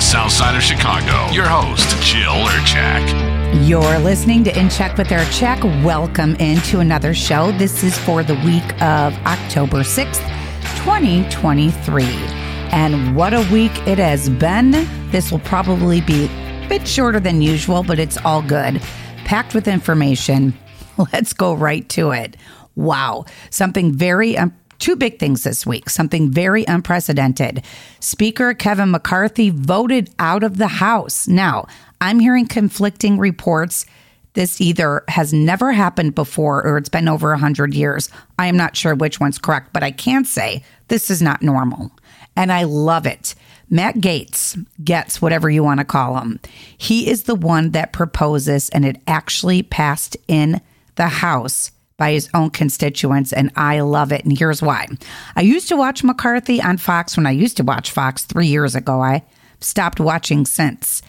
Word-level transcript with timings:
south 0.00 0.32
side 0.32 0.56
of 0.56 0.62
Chicago. 0.62 1.30
Your 1.32 1.46
host, 1.46 1.88
Jill 2.02 2.32
Urchak. 2.32 3.68
You're 3.68 3.98
listening 3.98 4.42
to 4.44 4.58
In 4.58 4.70
Check 4.70 4.96
with 4.96 5.08
Urchak. 5.08 5.62
Welcome 5.84 6.36
into 6.36 6.80
another 6.80 7.12
show. 7.12 7.52
This 7.52 7.84
is 7.84 7.98
for 7.98 8.22
the 8.22 8.34
week 8.36 8.64
of 8.82 9.12
October 9.26 9.80
6th, 9.80 10.22
2023. 10.84 12.04
And 12.72 13.14
what 13.14 13.34
a 13.34 13.46
week 13.52 13.72
it 13.86 13.98
has 13.98 14.30
been. 14.30 14.70
This 15.10 15.30
will 15.30 15.40
probably 15.40 16.00
be 16.00 16.24
a 16.26 16.66
bit 16.68 16.88
shorter 16.88 17.20
than 17.20 17.42
usual, 17.42 17.82
but 17.82 17.98
it's 17.98 18.16
all 18.18 18.42
good. 18.42 18.80
Packed 19.24 19.54
with 19.54 19.68
information. 19.68 20.56
Let's 21.12 21.32
go 21.32 21.52
right 21.54 21.86
to 21.90 22.12
it. 22.12 22.36
Wow. 22.76 23.26
Something 23.50 23.92
very 23.92 24.38
um, 24.38 24.56
two 24.80 24.96
big 24.96 25.18
things 25.18 25.44
this 25.44 25.64
week, 25.64 25.88
something 25.88 26.30
very 26.30 26.64
unprecedented. 26.66 27.62
Speaker 28.00 28.54
Kevin 28.54 28.90
McCarthy 28.90 29.50
voted 29.50 30.10
out 30.18 30.42
of 30.42 30.56
the 30.56 30.68
House. 30.68 31.28
Now, 31.28 31.66
I'm 32.00 32.18
hearing 32.18 32.46
conflicting 32.46 33.18
reports. 33.18 33.86
This 34.32 34.60
either 34.60 35.04
has 35.08 35.32
never 35.32 35.72
happened 35.72 36.14
before 36.14 36.64
or 36.66 36.78
it's 36.78 36.88
been 36.88 37.08
over 37.08 37.30
100 37.30 37.74
years. 37.74 38.08
I 38.38 38.46
am 38.46 38.56
not 38.56 38.76
sure 38.76 38.94
which 38.94 39.20
one's 39.20 39.38
correct, 39.38 39.72
but 39.72 39.82
I 39.82 39.90
can 39.90 40.24
say 40.24 40.64
this 40.88 41.10
is 41.10 41.20
not 41.20 41.42
normal. 41.42 41.90
And 42.36 42.50
I 42.50 42.64
love 42.64 43.06
it. 43.06 43.34
Matt 43.68 44.00
Gates 44.00 44.56
gets 44.82 45.22
whatever 45.22 45.48
you 45.48 45.62
want 45.62 45.78
to 45.78 45.84
call 45.84 46.18
him. 46.18 46.40
He 46.76 47.08
is 47.08 47.24
the 47.24 47.34
one 47.34 47.70
that 47.70 47.92
proposes, 47.92 48.68
and 48.70 48.84
it 48.84 49.00
actually 49.06 49.62
passed 49.62 50.16
in 50.26 50.60
the 50.96 51.08
House 51.08 51.70
by 52.00 52.12
his 52.12 52.30
own 52.32 52.48
constituents, 52.48 53.30
and 53.30 53.52
I 53.56 53.80
love 53.80 54.10
it. 54.10 54.24
And 54.24 54.36
here's 54.36 54.62
why. 54.62 54.88
I 55.36 55.42
used 55.42 55.68
to 55.68 55.76
watch 55.76 56.02
McCarthy 56.02 56.62
on 56.62 56.78
Fox 56.78 57.14
when 57.14 57.26
I 57.26 57.30
used 57.30 57.58
to 57.58 57.62
watch 57.62 57.90
Fox 57.90 58.24
three 58.24 58.46
years 58.46 58.74
ago. 58.74 59.02
I 59.02 59.22
stopped 59.60 60.00
watching 60.00 60.46
since. 60.46 61.02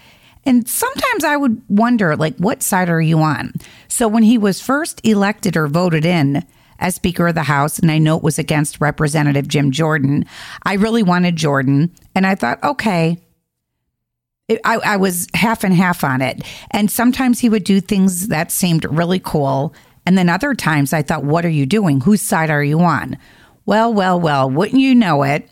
And 0.45 0.67
sometimes 0.67 1.23
I 1.23 1.37
would 1.37 1.61
wonder, 1.69 2.17
like, 2.17 2.35
what 2.35 2.61
side 2.61 2.89
are 2.89 2.99
you 2.99 3.19
on? 3.19 3.53
So 3.87 4.09
when 4.09 4.23
he 4.23 4.37
was 4.37 4.59
first 4.59 4.99
elected 5.05 5.55
or 5.55 5.67
voted 5.67 6.03
in 6.03 6.45
as 6.77 6.95
Speaker 6.95 7.27
of 7.27 7.35
the 7.35 7.43
House, 7.43 7.79
and 7.79 7.89
I 7.89 7.97
know 7.97 8.17
it 8.17 8.23
was 8.23 8.37
against 8.37 8.81
Representative 8.81 9.47
Jim 9.47 9.71
Jordan, 9.71 10.25
I 10.63 10.73
really 10.73 11.03
wanted 11.03 11.37
Jordan. 11.37 11.95
And 12.15 12.27
I 12.27 12.35
thought, 12.35 12.61
okay, 12.63 13.17
I, 14.65 14.75
I, 14.75 14.97
was 14.97 15.27
half 15.33 15.63
and 15.63 15.73
half 15.73 16.03
on 16.03 16.21
it. 16.21 16.43
And 16.71 16.91
sometimes 16.91 17.39
he 17.39 17.47
would 17.47 17.63
do 17.63 17.79
things 17.79 18.27
that 18.27 18.51
seemed 18.51 18.83
really 18.85 19.19
cool. 19.19 19.73
And 20.05 20.17
then 20.17 20.29
other 20.29 20.53
times 20.53 20.93
I 20.93 21.01
thought, 21.01 21.23
what 21.23 21.45
are 21.45 21.49
you 21.49 21.65
doing? 21.65 22.01
Whose 22.01 22.21
side 22.21 22.49
are 22.49 22.63
you 22.63 22.79
on? 22.81 23.17
Well, 23.65 23.93
well, 23.93 24.19
well, 24.19 24.49
wouldn't 24.49 24.81
you 24.81 24.95
know 24.95 25.23
it? 25.23 25.49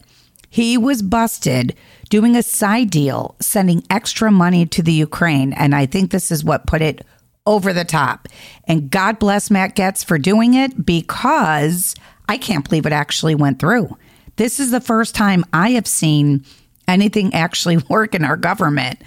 He 0.50 0.78
was 0.78 1.02
busted 1.02 1.76
doing 2.10 2.36
a 2.36 2.44
side 2.44 2.90
deal, 2.90 3.36
sending 3.40 3.84
extra 3.90 4.32
money 4.32 4.66
to 4.66 4.82
the 4.82 4.92
Ukraine. 4.92 5.54
And 5.54 5.76
I 5.76 5.86
think 5.86 6.10
this 6.10 6.32
is 6.32 6.44
what 6.44 6.66
put 6.66 6.82
it 6.82 7.06
over 7.46 7.72
the 7.72 7.86
top. 7.86 8.28
And 8.66 8.90
God 8.90 9.20
bless 9.20 9.52
Matt 9.52 9.76
Gaetz 9.76 10.04
for 10.04 10.18
doing 10.18 10.56
it 10.56 10.86
because 10.86 11.96
I 12.28 12.38
can't 12.38 12.68
believe 12.68 12.86
it 12.86 12.94
actually 12.94 13.36
went 13.36 13.60
through. 13.60 13.96
This 14.36 14.60
is 14.60 14.72
the 14.72 14.82
first 14.82 15.16
time 15.16 15.46
I 15.54 15.72
have 15.72 15.88
seen 15.88 16.46
anything 16.88 17.34
actually 17.34 17.78
work 17.90 18.16
in 18.16 18.26
our 18.26 18.38
government. 18.38 19.02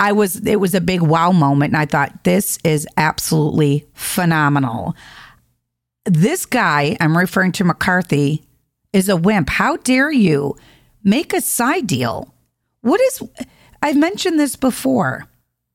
I 0.00 0.12
was 0.12 0.44
it 0.46 0.58
was 0.58 0.74
a 0.74 0.80
big 0.80 1.02
wow 1.02 1.30
moment 1.30 1.74
and 1.74 1.80
I 1.80 1.84
thought 1.84 2.24
this 2.24 2.58
is 2.64 2.88
absolutely 2.96 3.86
phenomenal. 3.92 4.96
This 6.06 6.46
guy, 6.46 6.96
I'm 7.00 7.16
referring 7.16 7.52
to 7.52 7.64
McCarthy, 7.64 8.42
is 8.94 9.10
a 9.10 9.16
wimp. 9.16 9.50
How 9.50 9.76
dare 9.76 10.10
you 10.10 10.56
make 11.04 11.34
a 11.34 11.42
side 11.42 11.86
deal? 11.86 12.34
What 12.80 13.00
is 13.02 13.22
I've 13.82 13.96
mentioned 13.96 14.40
this 14.40 14.56
before. 14.56 15.26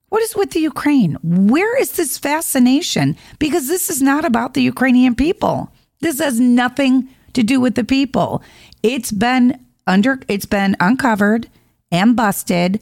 What 0.09 0.23
is 0.23 0.35
with 0.35 0.51
the 0.51 0.59
Ukraine? 0.59 1.17
Where 1.23 1.79
is 1.79 1.93
this 1.93 2.17
fascination? 2.17 3.17
Because 3.37 3.67
this 3.67 3.89
is 3.89 4.01
not 4.01 4.25
about 4.25 4.53
the 4.53 4.61
Ukrainian 4.61 5.15
people. 5.15 5.71
This 6.01 6.19
has 6.19 6.39
nothing 6.39 7.09
to 7.33 7.43
do 7.43 7.59
with 7.59 7.75
the 7.75 7.83
people. 7.83 8.41
It's 8.81 9.11
been 9.11 9.59
under 9.85 10.19
it's 10.27 10.45
been 10.47 10.75
uncovered 10.79 11.47
and 11.91 12.15
busted 12.15 12.81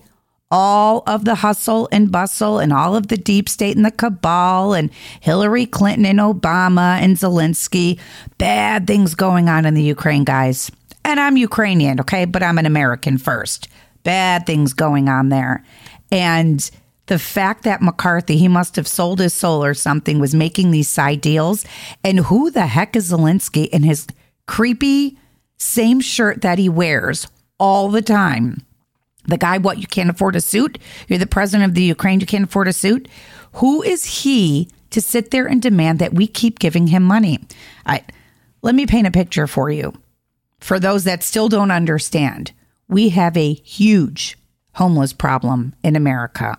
all 0.54 1.02
of 1.08 1.26
the 1.26 1.34
hustle 1.34 1.90
and 1.92 2.12
bustle 2.12 2.60
and 2.60 2.72
all 2.72 2.96
of 2.96 3.08
the 3.08 3.18
deep 3.18 3.50
state 3.50 3.76
and 3.76 3.84
the 3.84 3.90
cabal 3.90 4.76
and 4.76 4.92
Hillary 5.20 5.66
Clinton 5.66 6.06
and 6.06 6.20
Obama 6.20 7.00
and 7.00 7.18
Zelensky. 7.18 8.00
Bad 8.38 8.86
things 8.86 9.16
going 9.16 9.50
on 9.50 9.66
in 9.66 9.74
the 9.74 9.82
Ukraine, 9.82 10.24
guys. 10.24 10.72
And 11.04 11.20
I'm 11.20 11.38
Ukrainian, 11.38 12.00
okay? 12.02 12.26
But 12.26 12.44
I'm 12.44 12.60
an 12.60 12.68
American 12.68 13.18
first. 13.18 13.68
Bad 14.04 14.46
things 14.46 14.74
going 14.74 15.10
on 15.10 15.30
there. 15.30 15.66
And 16.12 16.70
the 17.08 17.18
fact 17.18 17.64
that 17.64 17.82
McCarthy, 17.82 18.38
he 18.38 18.48
must 18.48 18.76
have 18.76 18.88
sold 18.88 19.20
his 19.20 19.34
soul 19.34 19.64
or 19.64 19.74
something, 19.74 20.20
was 20.20 20.36
making 20.36 20.70
these 20.70 20.88
side 20.88 21.22
deals. 21.22 21.66
And 22.04 22.20
who 22.20 22.52
the 22.52 22.68
heck 22.68 22.96
is 22.96 23.12
Zelensky 23.12 23.70
in 23.70 23.82
his 23.82 24.06
creepy 24.46 25.18
same 25.58 26.00
shirt 26.00 26.42
that 26.44 26.60
he 26.60 26.70
wears 26.70 27.28
all 27.60 27.90
the 27.90 28.04
time? 28.04 28.64
The 29.26 29.38
guy, 29.38 29.58
what, 29.58 29.78
you 29.78 29.88
can't 29.88 30.10
afford 30.10 30.36
a 30.36 30.42
suit? 30.42 30.78
You're 31.08 31.20
the 31.20 31.28
president 31.28 31.70
of 31.70 31.76
the 31.76 31.84
Ukraine, 31.84 32.20
you 32.20 32.26
can't 32.26 32.46
afford 32.46 32.68
a 32.68 32.74
suit? 32.74 33.08
Who 33.54 33.82
is 33.82 34.24
he 34.24 34.70
to 34.90 35.02
sit 35.02 35.32
there 35.32 35.48
and 35.48 35.62
demand 35.62 36.00
that 36.00 36.14
we 36.14 36.28
keep 36.28 36.60
giving 36.60 36.88
him 36.88 37.04
money? 37.04 37.40
I, 37.86 38.04
let 38.62 38.76
me 38.76 38.86
paint 38.86 39.08
a 39.08 39.12
picture 39.12 39.48
for 39.48 39.70
you. 39.70 39.94
For 40.60 40.80
those 40.80 41.04
that 41.04 41.24
still 41.24 41.50
don't 41.50 41.72
understand, 41.72 42.52
we 42.88 43.10
have 43.10 43.36
a 43.36 43.54
huge 43.54 44.38
homeless 44.76 45.14
problem 45.14 45.74
in 45.84 45.96
America. 45.96 46.58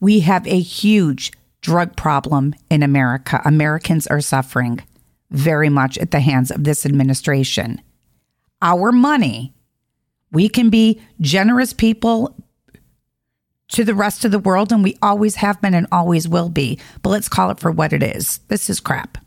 We 0.00 0.20
have 0.20 0.46
a 0.46 0.60
huge 0.60 1.32
drug 1.60 1.96
problem 1.96 2.54
in 2.70 2.82
America. 2.82 3.42
Americans 3.44 4.06
are 4.06 4.20
suffering 4.20 4.80
very 5.30 5.68
much 5.68 5.98
at 5.98 6.10
the 6.10 6.20
hands 6.20 6.50
of 6.50 6.64
this 6.64 6.86
administration. 6.86 7.80
Our 8.62 8.92
money 8.92 9.52
we 10.32 10.48
can 10.48 10.70
be 10.70 11.00
generous 11.20 11.72
people 11.72 12.36
to 13.68 13.84
the 13.84 13.94
rest 13.94 14.24
of 14.24 14.30
the 14.30 14.38
world, 14.38 14.72
and 14.72 14.82
we 14.82 14.96
always 15.02 15.36
have 15.36 15.60
been 15.60 15.74
and 15.74 15.86
always 15.92 16.26
will 16.26 16.48
be. 16.48 16.78
But 17.02 17.10
let's 17.10 17.28
call 17.28 17.50
it 17.50 17.60
for 17.60 17.70
what 17.70 17.92
it 17.92 18.02
is. 18.02 18.38
This 18.48 18.70
is 18.70 18.80
crap. 18.80 19.18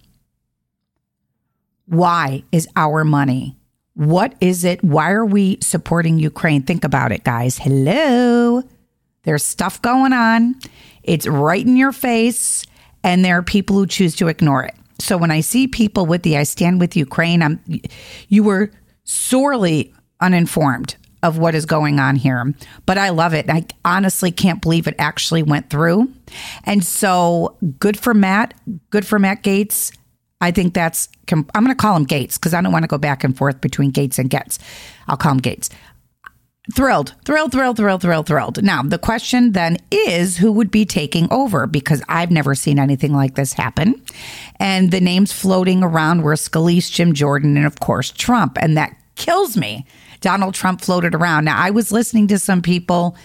Why 1.85 2.43
is 2.51 2.67
our 2.75 3.03
money? 3.03 3.57
What 3.93 4.35
is 4.41 4.63
it? 4.63 4.83
Why 4.83 5.11
are 5.11 5.25
we 5.25 5.57
supporting 5.61 6.17
Ukraine? 6.17 6.63
Think 6.63 6.83
about 6.83 7.11
it, 7.11 7.23
guys. 7.23 7.57
Hello. 7.57 8.63
There's 9.23 9.43
stuff 9.43 9.81
going 9.81 10.13
on. 10.13 10.55
It's 11.03 11.27
right 11.27 11.65
in 11.65 11.77
your 11.77 11.91
face, 11.91 12.65
and 13.03 13.23
there 13.23 13.37
are 13.37 13.43
people 13.43 13.75
who 13.75 13.85
choose 13.85 14.15
to 14.15 14.27
ignore 14.27 14.63
it. 14.63 14.75
So 14.99 15.17
when 15.17 15.31
I 15.31 15.41
see 15.41 15.67
people 15.67 16.05
with 16.05 16.23
the 16.23 16.37
I 16.37 16.43
stand 16.43 16.79
with 16.79 16.95
Ukraine, 16.95 17.41
I'm 17.41 17.59
you 18.27 18.43
were 18.43 18.71
sorely 19.03 19.93
uninformed 20.21 20.95
of 21.23 21.37
what 21.37 21.55
is 21.55 21.65
going 21.65 21.99
on 21.99 22.15
here. 22.15 22.53
But 22.85 22.97
I 22.97 23.09
love 23.09 23.33
it. 23.33 23.49
I 23.49 23.65
honestly 23.85 24.31
can't 24.31 24.61
believe 24.61 24.87
it 24.87 24.95
actually 24.97 25.43
went 25.43 25.69
through. 25.69 26.11
And 26.63 26.83
so 26.83 27.57
good 27.79 27.99
for 27.99 28.13
Matt. 28.13 28.53
Good 28.89 29.05
for 29.05 29.19
Matt 29.19 29.43
Gates. 29.43 29.91
I 30.39 30.49
think 30.49 30.73
that's, 30.73 31.07
I'm 31.31 31.45
going 31.53 31.67
to 31.67 31.75
call 31.75 31.95
him 31.95 32.05
Gates 32.05 32.37
because 32.37 32.53
I 32.53 32.61
don't 32.61 32.71
want 32.71 32.83
to 32.83 32.87
go 32.87 32.97
back 32.97 33.23
and 33.23 33.37
forth 33.37 33.61
between 33.61 33.91
Gates 33.91 34.17
and 34.17 34.29
Getz. 34.29 34.57
I'll 35.07 35.17
call 35.17 35.33
him 35.33 35.37
Gates. 35.37 35.69
Thrilled, 36.75 37.15
thrilled, 37.25 37.51
thrilled, 37.51 37.77
thrilled, 37.77 38.01
thrilled, 38.01 38.27
thrilled. 38.27 38.63
Now, 38.63 38.81
the 38.81 38.97
question 38.97 39.51
then 39.51 39.77
is 39.91 40.37
who 40.37 40.51
would 40.51 40.71
be 40.71 40.85
taking 40.85 41.31
over 41.31 41.67
because 41.67 42.01
I've 42.07 42.31
never 42.31 42.55
seen 42.55 42.79
anything 42.79 43.13
like 43.13 43.35
this 43.35 43.53
happen. 43.53 44.01
And 44.59 44.91
the 44.91 45.01
names 45.01 45.31
floating 45.31 45.83
around 45.83 46.21
were 46.21 46.33
Scalise, 46.33 46.91
Jim 46.91 47.13
Jordan, 47.13 47.57
and 47.57 47.65
of 47.65 47.79
course, 47.79 48.11
Trump. 48.11 48.57
And 48.61 48.77
that 48.77 48.95
kills 49.15 49.57
me 49.57 49.85
Donald 50.21 50.53
Trump 50.53 50.81
floated 50.81 51.13
around. 51.13 51.45
Now, 51.45 51.57
I 51.57 51.71
was 51.71 51.91
listening 51.91 52.27
to 52.27 52.39
some 52.39 52.61
people 52.61 53.17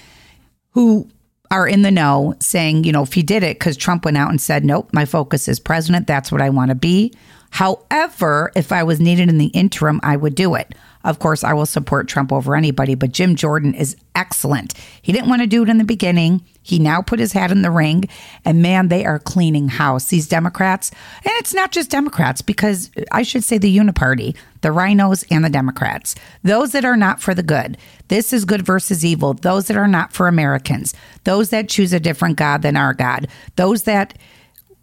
who 0.71 1.09
are 1.51 1.69
in 1.69 1.83
the 1.83 1.91
know 1.91 2.35
saying, 2.41 2.85
you 2.85 2.93
know, 2.93 3.03
if 3.03 3.13
he 3.13 3.23
did 3.23 3.43
it 3.43 3.59
because 3.59 3.77
Trump 3.77 4.05
went 4.05 4.17
out 4.17 4.31
and 4.31 4.41
said, 4.41 4.65
nope, 4.65 4.91
my 4.93 5.05
focus 5.05 5.47
is 5.47 5.61
president. 5.61 6.07
That's 6.07 6.33
what 6.33 6.43
I 6.43 6.51
want 6.51 6.71
to 6.71 6.75
be. 6.75 7.15
However, 7.51 8.51
if 8.57 8.73
I 8.73 8.83
was 8.83 9.01
needed 9.01 9.29
in 9.29 9.39
the 9.39 9.47
interim, 9.47 10.01
I 10.03 10.17
would 10.17 10.35
do 10.35 10.55
it. 10.55 10.75
Of 11.07 11.21
course, 11.21 11.45
I 11.45 11.55
will 11.55 11.67
support 11.67 12.09
Trump 12.09 12.33
over 12.33 12.57
anybody, 12.57 12.97
but 12.97 13.13
Jim 13.13 13.37
Jordan 13.37 13.75
is 13.75 13.97
excellent. 14.17 14.75
He 15.01 15.13
didn't 15.13 15.29
want 15.29 15.41
to 15.41 15.47
do 15.47 15.63
it 15.63 15.69
in 15.69 15.79
the 15.79 15.85
beginning. 15.85 16.45
He 16.63 16.81
now 16.81 17.01
put 17.01 17.21
his 17.21 17.33
hat 17.33 17.53
in 17.53 17.63
the 17.63 17.71
ring, 17.71 18.07
and 18.45 18.61
man, 18.61 18.89
they 18.89 19.07
are 19.07 19.21
cleaning 19.21 19.69
house. 19.69 20.07
These 20.07 20.27
Democrats, 20.27 20.91
and 21.19 21.33
it's 21.37 21.55
not 21.55 21.71
just 21.71 21.93
Democrats, 21.93 22.43
because 22.43 22.91
I 23.13 23.23
should 23.23 23.45
say 23.45 23.57
the 23.57 23.79
Uniparty, 23.79 24.37
the 24.63 24.71
RINOs, 24.71 25.25
and 25.31 25.45
the 25.45 25.49
Democrats. 25.49 26.17
Those 26.43 26.73
that 26.73 26.85
are 26.85 26.97
not 26.97 27.23
for 27.23 27.35
the 27.35 27.45
good. 27.45 27.79
This 28.09 28.33
is 28.33 28.45
good 28.45 28.67
versus 28.67 29.05
evil. 29.05 29.35
Those 29.35 29.69
that 29.69 29.77
are 29.77 29.87
not 29.87 30.13
for 30.13 30.27
Americans. 30.27 30.93
Those 31.23 31.51
that 31.51 31.69
choose 31.69 31.93
a 31.93 32.01
different 32.01 32.37
God 32.37 32.63
than 32.63 32.77
our 32.77 32.95
God. 32.95 33.29
Those 33.55 33.85
that 33.85 34.19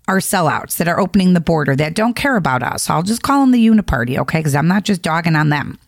are 0.08 0.20
sellouts, 0.20 0.78
that 0.78 0.88
are 0.88 1.00
opening 1.02 1.34
the 1.34 1.42
border, 1.42 1.75
that 1.75 1.96
don't 1.96 2.16
care 2.16 2.38
about 2.38 2.64
us. 2.64 2.90
I'll 2.90 3.04
just 3.04 3.24
call 3.24 3.42
them 3.42 3.52
the 3.52 3.68
Uniparty, 3.68 4.18
okay? 4.20 4.40
Because 4.40 4.56
I'm 4.56 4.68
not 4.70 4.84
just 4.84 5.02
dogging 5.02 5.36
on 5.36 5.50
them. 5.50 5.80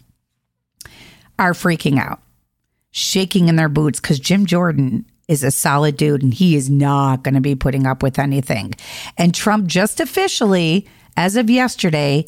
Are 1.37 1.53
freaking 1.53 1.99
out 1.99 2.21
shaking 2.95 3.49
in 3.49 3.57
their 3.57 3.67
boots 3.67 3.99
because 3.99 4.19
Jim 4.19 4.45
Jordan 4.45 5.05
is 5.27 5.43
a 5.43 5.51
solid 5.51 5.97
dude 5.97 6.23
and 6.23 6.33
he 6.33 6.55
is 6.55 6.69
not 6.69 7.23
going 7.23 7.35
to 7.35 7.41
be 7.41 7.53
putting 7.53 7.85
up 7.85 8.01
with 8.01 8.17
anything. 8.17 8.73
And 9.17 9.35
Trump 9.35 9.67
just 9.67 9.99
officially, 9.99 10.87
as 11.17 11.35
of 11.35 11.49
yesterday, 11.49 12.25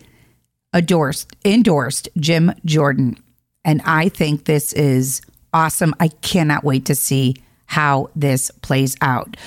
endorsed 0.73 1.33
endorsed 1.45 2.09
Jim 2.17 2.51
Jordan. 2.65 3.17
And 3.63 3.81
I 3.85 4.09
think 4.09 4.43
this 4.43 4.73
is 4.73 5.21
awesome. 5.53 5.95
I 6.01 6.09
cannot 6.09 6.65
wait 6.65 6.85
to 6.87 6.95
see 6.95 7.35
how 7.65 8.09
this 8.13 8.51
plays 8.61 8.97
out. 9.01 9.37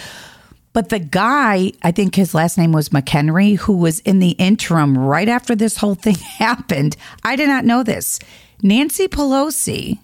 But 0.73 0.89
the 0.89 1.01
guy, 1.01 1.73
I 1.83 1.91
think 1.91 2.15
his 2.15 2.33
last 2.33 2.57
name 2.57 2.73
was 2.73 2.91
McHenry, 2.91 3.59
who 3.59 3.77
was 3.77 3.99
in 4.01 4.21
the 4.21 4.31
interim 4.31 4.97
right 4.97 5.29
after 5.29 5.55
this 5.55 5.77
whole 5.77 5.97
thing 5.97 6.15
happened. 6.39 6.97
I 7.25 7.37
did 7.37 7.49
not 7.49 7.67
know 7.67 7.83
this. 7.83 8.21
Nancy 8.62 9.09
Pelosi 9.09 9.99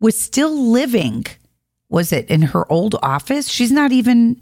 was 0.00 0.18
still 0.18 0.54
living 0.54 1.26
was 1.90 2.12
it 2.12 2.30
in 2.30 2.42
her 2.42 2.70
old 2.72 2.94
office? 3.02 3.48
She's 3.48 3.72
not 3.72 3.92
even 3.92 4.40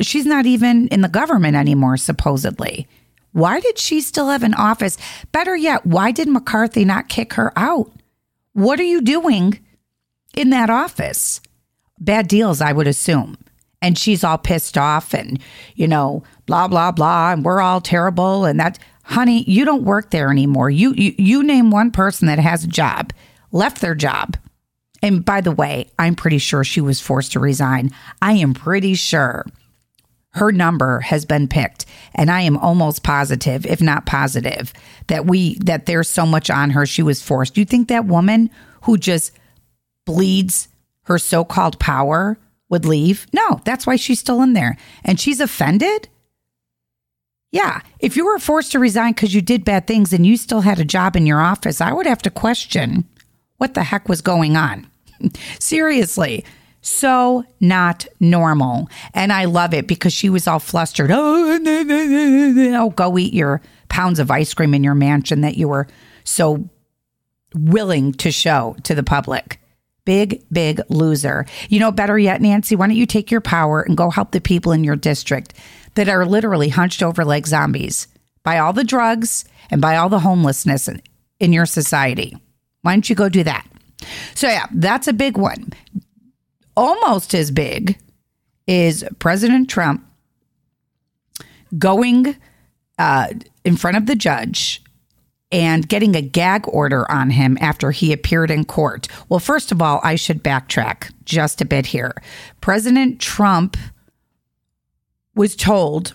she's 0.00 0.26
not 0.26 0.46
even 0.46 0.88
in 0.88 1.02
the 1.02 1.08
government 1.08 1.54
anymore 1.54 1.96
supposedly. 1.96 2.88
Why 3.32 3.60
did 3.60 3.78
she 3.78 4.00
still 4.00 4.28
have 4.28 4.42
an 4.42 4.54
office? 4.54 4.98
Better 5.32 5.56
yet, 5.56 5.86
why 5.86 6.12
did 6.12 6.28
McCarthy 6.28 6.84
not 6.84 7.08
kick 7.08 7.34
her 7.34 7.52
out? 7.56 7.90
What 8.52 8.80
are 8.80 8.84
you 8.84 9.00
doing 9.00 9.58
in 10.34 10.50
that 10.50 10.68
office? 10.68 11.40
Bad 11.98 12.28
deals, 12.28 12.60
I 12.60 12.72
would 12.72 12.86
assume. 12.86 13.38
And 13.80 13.96
she's 13.96 14.22
all 14.22 14.38
pissed 14.38 14.76
off 14.76 15.14
and, 15.14 15.40
you 15.74 15.88
know, 15.88 16.22
blah, 16.46 16.68
blah, 16.68 16.92
blah. 16.92 17.32
And 17.32 17.44
we're 17.44 17.60
all 17.60 17.80
terrible. 17.80 18.44
And 18.44 18.60
that, 18.60 18.78
honey, 19.12 19.44
you 19.44 19.64
don't 19.64 19.84
work 19.84 20.10
there 20.10 20.30
anymore. 20.30 20.70
You, 20.70 20.92
you, 20.94 21.14
you 21.18 21.42
name 21.42 21.70
one 21.70 21.90
person 21.90 22.26
that 22.28 22.38
has 22.38 22.64
a 22.64 22.68
job, 22.68 23.12
left 23.52 23.80
their 23.80 23.94
job. 23.94 24.36
And 25.02 25.24
by 25.24 25.40
the 25.40 25.52
way, 25.52 25.90
I'm 25.98 26.14
pretty 26.14 26.38
sure 26.38 26.64
she 26.64 26.80
was 26.80 27.00
forced 27.00 27.32
to 27.32 27.40
resign. 27.40 27.90
I 28.20 28.34
am 28.34 28.54
pretty 28.54 28.94
sure 28.94 29.44
her 30.34 30.50
number 30.50 31.00
has 31.00 31.24
been 31.24 31.46
picked 31.46 31.84
and 32.14 32.30
i 32.30 32.40
am 32.40 32.56
almost 32.56 33.02
positive 33.02 33.66
if 33.66 33.80
not 33.80 34.06
positive 34.06 34.72
that 35.08 35.26
we 35.26 35.54
that 35.56 35.86
there's 35.86 36.08
so 36.08 36.24
much 36.24 36.50
on 36.50 36.70
her 36.70 36.86
she 36.86 37.02
was 37.02 37.22
forced 37.22 37.54
do 37.54 37.60
you 37.60 37.64
think 37.64 37.88
that 37.88 38.06
woman 38.06 38.50
who 38.82 38.96
just 38.96 39.32
bleeds 40.06 40.68
her 41.02 41.18
so-called 41.18 41.78
power 41.78 42.38
would 42.70 42.86
leave 42.86 43.26
no 43.32 43.60
that's 43.64 43.86
why 43.86 43.96
she's 43.96 44.20
still 44.20 44.42
in 44.42 44.54
there 44.54 44.76
and 45.04 45.20
she's 45.20 45.40
offended 45.40 46.08
yeah 47.52 47.80
if 48.00 48.16
you 48.16 48.26
were 48.26 48.38
forced 48.40 48.72
to 48.72 48.80
resign 48.80 49.12
because 49.12 49.34
you 49.34 49.40
did 49.40 49.64
bad 49.64 49.86
things 49.86 50.12
and 50.12 50.26
you 50.26 50.36
still 50.36 50.62
had 50.62 50.80
a 50.80 50.84
job 50.84 51.14
in 51.14 51.26
your 51.26 51.40
office 51.40 51.80
i 51.80 51.92
would 51.92 52.06
have 52.06 52.22
to 52.22 52.30
question 52.30 53.04
what 53.58 53.74
the 53.74 53.84
heck 53.84 54.08
was 54.08 54.20
going 54.20 54.56
on 54.56 54.86
Seriously. 55.58 56.44
So 56.80 57.44
not 57.60 58.06
normal. 58.18 58.88
And 59.14 59.32
I 59.32 59.44
love 59.44 59.72
it 59.72 59.86
because 59.86 60.12
she 60.12 60.28
was 60.28 60.48
all 60.48 60.58
flustered. 60.58 61.10
Oh, 61.12 61.58
oh, 62.74 62.90
go 62.90 63.18
eat 63.18 63.32
your 63.32 63.60
pounds 63.88 64.18
of 64.18 64.30
ice 64.30 64.52
cream 64.52 64.74
in 64.74 64.82
your 64.82 64.94
mansion 64.94 65.42
that 65.42 65.56
you 65.56 65.68
were 65.68 65.86
so 66.24 66.68
willing 67.54 68.12
to 68.14 68.32
show 68.32 68.76
to 68.82 68.94
the 68.94 69.02
public. 69.02 69.60
Big, 70.04 70.42
big 70.50 70.80
loser. 70.88 71.46
You 71.68 71.78
know, 71.78 71.92
better 71.92 72.18
yet, 72.18 72.42
Nancy, 72.42 72.74
why 72.74 72.88
don't 72.88 72.96
you 72.96 73.06
take 73.06 73.30
your 73.30 73.40
power 73.40 73.82
and 73.82 73.96
go 73.96 74.10
help 74.10 74.32
the 74.32 74.40
people 74.40 74.72
in 74.72 74.82
your 74.82 74.96
district 74.96 75.54
that 75.94 76.08
are 76.08 76.26
literally 76.26 76.68
hunched 76.68 77.02
over 77.02 77.24
like 77.24 77.46
zombies 77.46 78.08
by 78.42 78.58
all 78.58 78.72
the 78.72 78.84
drugs 78.84 79.44
and 79.70 79.80
by 79.80 79.96
all 79.96 80.08
the 80.08 80.20
homelessness 80.20 80.88
in 81.40 81.52
your 81.52 81.66
society? 81.66 82.36
Why 82.82 82.92
don't 82.92 83.08
you 83.08 83.16
go 83.16 83.28
do 83.28 83.44
that? 83.44 83.66
So, 84.34 84.48
yeah, 84.48 84.66
that's 84.72 85.08
a 85.08 85.12
big 85.12 85.36
one. 85.36 85.72
Almost 86.76 87.34
as 87.34 87.50
big 87.50 87.98
is 88.66 89.04
President 89.18 89.68
Trump 89.68 90.06
going 91.78 92.36
uh, 92.98 93.28
in 93.64 93.76
front 93.76 93.96
of 93.96 94.06
the 94.06 94.16
judge 94.16 94.82
and 95.50 95.86
getting 95.86 96.16
a 96.16 96.22
gag 96.22 96.66
order 96.66 97.08
on 97.10 97.30
him 97.30 97.58
after 97.60 97.90
he 97.90 98.12
appeared 98.12 98.50
in 98.50 98.64
court. 98.64 99.06
Well, 99.28 99.38
first 99.38 99.70
of 99.70 99.82
all, 99.82 100.00
I 100.02 100.14
should 100.16 100.42
backtrack 100.42 101.12
just 101.24 101.60
a 101.60 101.66
bit 101.66 101.86
here. 101.86 102.14
President 102.62 103.20
Trump 103.20 103.76
was 105.34 105.56
told 105.56 106.14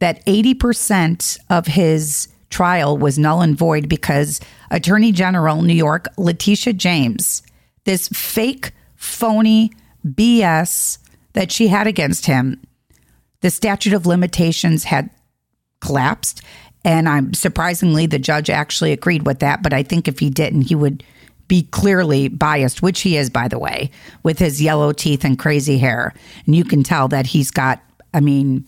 that 0.00 0.24
80% 0.26 1.38
of 1.50 1.66
his 1.66 2.28
trial 2.50 2.96
was 2.96 3.18
null 3.18 3.42
and 3.42 3.56
void 3.56 3.88
because 3.88 4.40
Attorney 4.70 5.12
General 5.12 5.62
New 5.62 5.74
York 5.74 6.06
Letitia 6.16 6.72
James, 6.72 7.42
this 7.84 8.08
fake, 8.08 8.72
phony 8.96 9.72
BS 10.06 10.98
that 11.32 11.50
she 11.50 11.68
had 11.68 11.86
against 11.86 12.26
him, 12.26 12.60
the 13.40 13.50
statute 13.50 13.92
of 13.92 14.06
limitations 14.06 14.84
had 14.84 15.10
collapsed. 15.80 16.42
And 16.84 17.08
I'm 17.08 17.34
surprisingly, 17.34 18.06
the 18.06 18.18
judge 18.18 18.50
actually 18.50 18.92
agreed 18.92 19.26
with 19.26 19.40
that. 19.40 19.62
But 19.62 19.72
I 19.72 19.82
think 19.82 20.08
if 20.08 20.18
he 20.18 20.30
didn't, 20.30 20.62
he 20.62 20.74
would 20.74 21.02
be 21.48 21.62
clearly 21.62 22.28
biased, 22.28 22.82
which 22.82 23.00
he 23.00 23.16
is, 23.16 23.30
by 23.30 23.48
the 23.48 23.58
way, 23.58 23.90
with 24.22 24.38
his 24.38 24.62
yellow 24.62 24.92
teeth 24.92 25.24
and 25.24 25.38
crazy 25.38 25.78
hair. 25.78 26.14
And 26.46 26.54
you 26.54 26.64
can 26.64 26.82
tell 26.82 27.08
that 27.08 27.26
he's 27.26 27.50
got, 27.50 27.82
I 28.14 28.20
mean, 28.20 28.66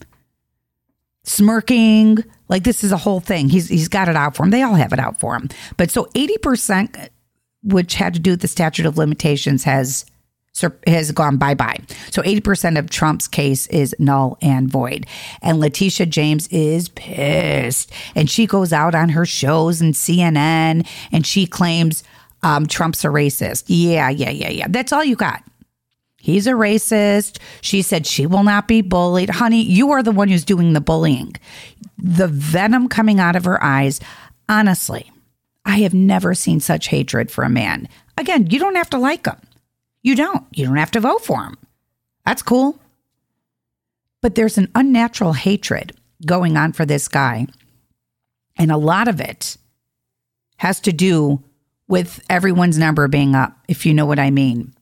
smirking. 1.22 2.19
Like 2.48 2.64
this 2.64 2.84
is 2.84 2.93
a 2.93 2.96
whole 2.96 3.20
thing. 3.20 3.48
He's 3.48 3.69
he's 3.69 3.88
got 3.88 4.08
it 4.08 4.16
out 4.16 4.37
for 4.37 4.44
him. 4.44 4.50
They 4.50 4.62
all 4.62 4.75
have 4.75 4.93
it 4.93 4.98
out 4.98 5.19
for 5.19 5.34
him. 5.34 5.48
But 5.76 5.90
so 5.90 6.04
80%, 6.14 7.08
which 7.62 7.94
had 7.94 8.14
to 8.14 8.20
do 8.20 8.32
with 8.32 8.40
the 8.40 8.48
statute 8.48 8.87
of 8.87 8.98
limitations, 8.98 9.64
has 9.64 10.04
has 10.87 11.12
gone 11.12 11.37
bye 11.37 11.54
bye. 11.54 11.78
So 12.10 12.22
80% 12.22 12.78
of 12.78 12.88
Trump's 12.88 13.28
case 13.28 13.66
is 13.66 13.94
null 13.98 14.38
and 14.40 14.70
void. 14.70 15.06
And 15.43 15.60
Letitia 15.60 16.06
James 16.06 16.48
is 16.48 16.88
pissed. 16.90 17.93
And 18.14 18.31
she 18.31 18.46
goes 18.46 18.72
out 18.72 18.94
on 18.94 19.10
her 19.10 19.26
shows 19.26 19.82
and 19.82 19.93
CNN 19.93 20.88
and 21.12 21.26
she 21.26 21.46
claims 21.46 22.04
um, 22.43 22.66
Trump's 22.66 23.04
a 23.04 23.08
racist. 23.08 23.64
Yeah, 23.66 24.08
yeah, 24.08 24.31
yeah, 24.31 24.50
yeah. 24.50 24.66
That's 24.69 24.93
all 24.93 25.04
you 25.04 25.16
got. 25.16 25.43
He's 26.18 26.46
a 26.46 26.52
racist. 26.52 27.38
She 27.60 27.82
said 27.82 28.06
she 28.06 28.26
will 28.26 28.42
not 28.42 28.66
be 28.66 28.80
bullied. 28.80 29.30
Honey, 29.30 29.62
you 29.62 29.92
are 29.92 30.02
the 30.02 30.12
one 30.12 30.28
who's 30.28 30.44
doing 30.44 30.72
the 30.72 30.80
bullying. 30.80 31.34
The 31.98 32.28
venom 32.28 32.88
coming 32.88 33.20
out 33.20 33.36
of 33.36 33.44
her 33.44 33.62
eyes. 33.62 34.00
Honestly, 34.48 35.10
I 35.64 35.78
have 35.78 35.94
never 35.94 36.34
seen 36.34 36.60
such 36.60 36.88
hatred 36.88 37.30
for 37.30 37.44
a 37.44 37.48
man. 37.48 37.88
Again, 38.18 38.48
you 38.50 38.58
don't 38.58 38.76
have 38.76 38.90
to 38.90 38.98
like 38.98 39.26
him. 39.26 39.36
You 40.02 40.14
don't. 40.14 40.44
You 40.52 40.66
don't 40.66 40.76
have 40.76 40.92
to 40.92 41.00
vote 41.00 41.24
for 41.24 41.42
him. 41.42 41.58
That's 42.24 42.42
cool. 42.42 42.79
But 44.20 44.34
there's 44.34 44.58
an 44.58 44.70
unnatural 44.74 45.34
hatred 45.34 45.93
going 46.24 46.56
on 46.56 46.72
for 46.72 46.86
this 46.86 47.08
guy. 47.08 47.46
And 48.56 48.72
a 48.72 48.76
lot 48.76 49.08
of 49.08 49.20
it 49.20 49.56
has 50.56 50.81
to 50.81 50.93
do 50.93 51.43
with 51.88 52.24
everyone's 52.31 52.79
number 52.79 53.06
being 53.06 53.34
up, 53.34 53.56
if 53.69 53.84
you 53.84 53.94
know 53.94 54.06
what 54.06 54.19
I 54.19 54.31
mean. 54.31 54.72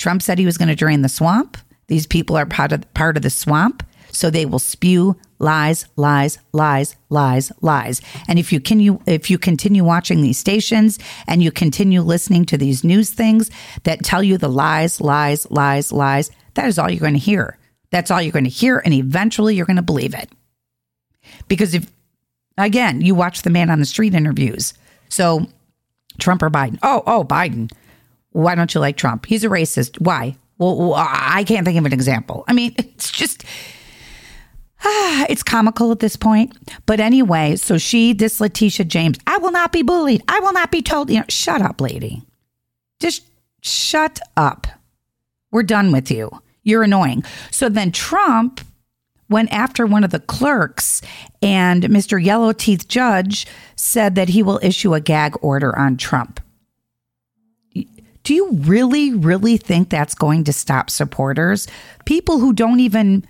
Trump 0.00 0.22
said 0.22 0.38
he 0.38 0.46
was 0.46 0.58
going 0.58 0.68
to 0.68 0.74
drain 0.74 1.02
the 1.02 1.08
swamp. 1.08 1.58
These 1.88 2.06
people 2.06 2.36
are 2.36 2.46
part 2.46 2.72
of, 2.72 2.92
part 2.94 3.16
of 3.16 3.22
the 3.22 3.30
swamp. 3.30 3.84
So 4.12 4.30
they 4.30 4.46
will 4.46 4.58
spew 4.58 5.16
lies, 5.38 5.86
lies, 5.94 6.38
lies, 6.52 6.96
lies, 7.10 7.52
lies. 7.60 8.00
And 8.26 8.38
if 8.38 8.52
you 8.52 8.60
can 8.60 8.80
you 8.80 9.00
if 9.06 9.30
you 9.30 9.38
continue 9.38 9.84
watching 9.84 10.22
these 10.22 10.38
stations 10.38 10.98
and 11.28 11.42
you 11.42 11.52
continue 11.52 12.00
listening 12.00 12.44
to 12.46 12.58
these 12.58 12.82
news 12.82 13.10
things 13.10 13.50
that 13.84 14.02
tell 14.02 14.22
you 14.22 14.36
the 14.36 14.48
lies, 14.48 15.00
lies, 15.00 15.48
lies, 15.50 15.92
lies, 15.92 16.30
that 16.54 16.66
is 16.66 16.78
all 16.78 16.90
you're 16.90 16.98
going 16.98 17.12
to 17.12 17.20
hear. 17.20 17.56
That's 17.90 18.10
all 18.10 18.20
you're 18.20 18.32
going 18.32 18.44
to 18.44 18.50
hear 18.50 18.82
and 18.84 18.94
eventually 18.94 19.54
you're 19.54 19.66
going 19.66 19.76
to 19.76 19.82
believe 19.82 20.14
it. 20.14 20.28
Because 21.46 21.74
if 21.74 21.88
again, 22.58 23.00
you 23.00 23.14
watch 23.14 23.42
the 23.42 23.50
man 23.50 23.70
on 23.70 23.78
the 23.78 23.86
street 23.86 24.14
interviews. 24.14 24.74
So 25.08 25.46
Trump 26.18 26.42
or 26.42 26.50
Biden. 26.50 26.78
Oh, 26.82 27.02
oh, 27.06 27.24
Biden. 27.24 27.70
Why 28.32 28.54
don't 28.54 28.74
you 28.74 28.80
like 28.80 28.96
Trump? 28.96 29.26
He's 29.26 29.44
a 29.44 29.48
racist. 29.48 30.00
Why? 30.00 30.36
Well, 30.58 30.94
I 30.94 31.44
can't 31.44 31.64
think 31.64 31.78
of 31.78 31.86
an 31.86 31.92
example. 31.92 32.44
I 32.46 32.52
mean, 32.52 32.74
it's 32.78 33.10
just. 33.10 33.44
Ah, 34.84 35.26
it's 35.30 35.42
comical 35.42 35.90
at 35.90 36.00
this 36.00 36.16
point. 36.16 36.56
But 36.86 37.00
anyway, 37.00 37.56
so 37.56 37.78
she, 37.78 38.12
this 38.12 38.40
Letitia 38.40 38.86
James, 38.86 39.18
I 39.26 39.38
will 39.38 39.52
not 39.52 39.72
be 39.72 39.82
bullied. 39.82 40.22
I 40.28 40.40
will 40.40 40.52
not 40.52 40.70
be 40.70 40.82
told, 40.82 41.10
you 41.10 41.18
know, 41.18 41.24
shut 41.28 41.62
up, 41.62 41.80
lady. 41.80 42.22
Just 43.00 43.28
shut 43.62 44.20
up. 44.36 44.66
We're 45.50 45.62
done 45.62 45.92
with 45.92 46.10
you. 46.10 46.30
You're 46.62 46.82
annoying. 46.82 47.24
So 47.50 47.68
then 47.68 47.90
Trump 47.90 48.60
went 49.28 49.52
after 49.52 49.86
one 49.86 50.04
of 50.04 50.10
the 50.10 50.20
clerks, 50.20 51.00
and 51.40 51.84
Mr. 51.84 52.22
Yellow 52.22 52.52
Teeth 52.52 52.88
Judge 52.88 53.46
said 53.76 54.14
that 54.16 54.28
he 54.28 54.42
will 54.42 54.60
issue 54.62 54.92
a 54.92 55.00
gag 55.00 55.36
order 55.40 55.76
on 55.78 55.96
Trump. 55.96 56.40
Do 58.22 58.34
you 58.34 58.52
really, 58.52 59.12
really 59.12 59.56
think 59.56 59.88
that's 59.88 60.14
going 60.14 60.44
to 60.44 60.52
stop 60.52 60.90
supporters? 60.90 61.66
People 62.04 62.38
who 62.38 62.52
don't 62.52 62.80
even 62.80 63.26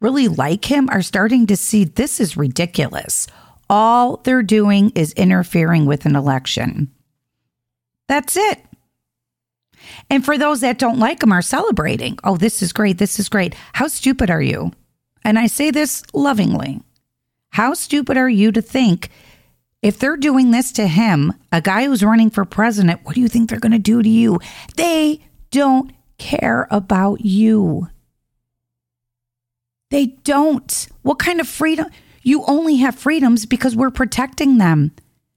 really 0.00 0.28
like 0.28 0.64
him 0.64 0.88
are 0.90 1.02
starting 1.02 1.46
to 1.46 1.56
see 1.56 1.84
this 1.84 2.20
is 2.20 2.36
ridiculous. 2.36 3.26
All 3.68 4.18
they're 4.18 4.42
doing 4.42 4.90
is 4.94 5.12
interfering 5.12 5.86
with 5.86 6.06
an 6.06 6.16
election. 6.16 6.90
That's 8.08 8.36
it. 8.36 8.64
And 10.08 10.24
for 10.24 10.36
those 10.36 10.60
that 10.60 10.78
don't 10.78 10.98
like 10.98 11.22
him 11.22 11.32
are 11.32 11.42
celebrating. 11.42 12.18
Oh, 12.24 12.36
this 12.36 12.62
is 12.62 12.72
great. 12.72 12.98
This 12.98 13.18
is 13.18 13.28
great. 13.28 13.54
How 13.72 13.88
stupid 13.88 14.30
are 14.30 14.42
you? 14.42 14.72
And 15.24 15.38
I 15.38 15.46
say 15.46 15.70
this 15.70 16.02
lovingly. 16.12 16.80
How 17.50 17.74
stupid 17.74 18.16
are 18.16 18.28
you 18.28 18.52
to 18.52 18.62
think 18.62 19.10
if 19.82 19.98
they're 19.98 20.16
doing 20.16 20.50
this 20.50 20.72
to 20.72 20.86
him, 20.86 21.32
a 21.52 21.60
guy 21.60 21.86
who's 21.86 22.02
running 22.04 22.30
for 22.30 22.44
president, 22.44 23.00
what 23.04 23.14
do 23.14 23.20
you 23.20 23.28
think 23.28 23.48
they're 23.48 23.58
going 23.58 23.72
to 23.72 23.78
do 23.78 24.02
to 24.02 24.08
you? 24.08 24.38
They 24.76 25.20
don't 25.50 25.92
care 26.18 26.68
about 26.70 27.22
you. 27.22 27.88
They 29.90 30.06
don't. 30.06 30.88
What 31.02 31.18
kind 31.18 31.40
of 31.40 31.48
freedom? 31.48 31.86
You 32.22 32.44
only 32.46 32.76
have 32.76 32.94
freedoms 32.94 33.46
because 33.46 33.74
we're 33.74 33.90
protecting 33.90 34.58
them. 34.58 34.92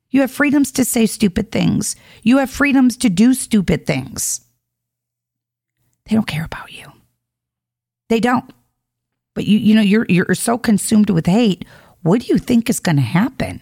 You 0.10 0.22
have 0.22 0.32
freedoms 0.32 0.72
to 0.74 0.86
say 0.86 1.06
stupid 1.06 1.52
things. 1.52 1.96
You 2.22 2.38
have 2.38 2.52
freedoms 2.52 2.98
to 2.98 3.10
do 3.10 3.34
stupid 3.34 3.88
things. 3.88 4.42
They 6.06 6.16
don't 6.16 6.28
care 6.28 6.46
about 6.46 6.72
you. 6.72 6.92
They 8.10 8.20
don't. 8.20 8.52
But 9.34 9.48
you 9.48 9.58
you 9.58 9.74
know 9.74 9.82
you're 9.82 10.06
you're 10.08 10.36
so 10.36 10.58
consumed 10.60 11.10
with 11.10 11.26
hate. 11.26 11.66
What 12.04 12.22
do 12.22 12.28
you 12.28 12.38
think 12.38 12.70
is 12.70 12.80
going 12.80 12.98
to 12.98 13.02
happen? 13.02 13.62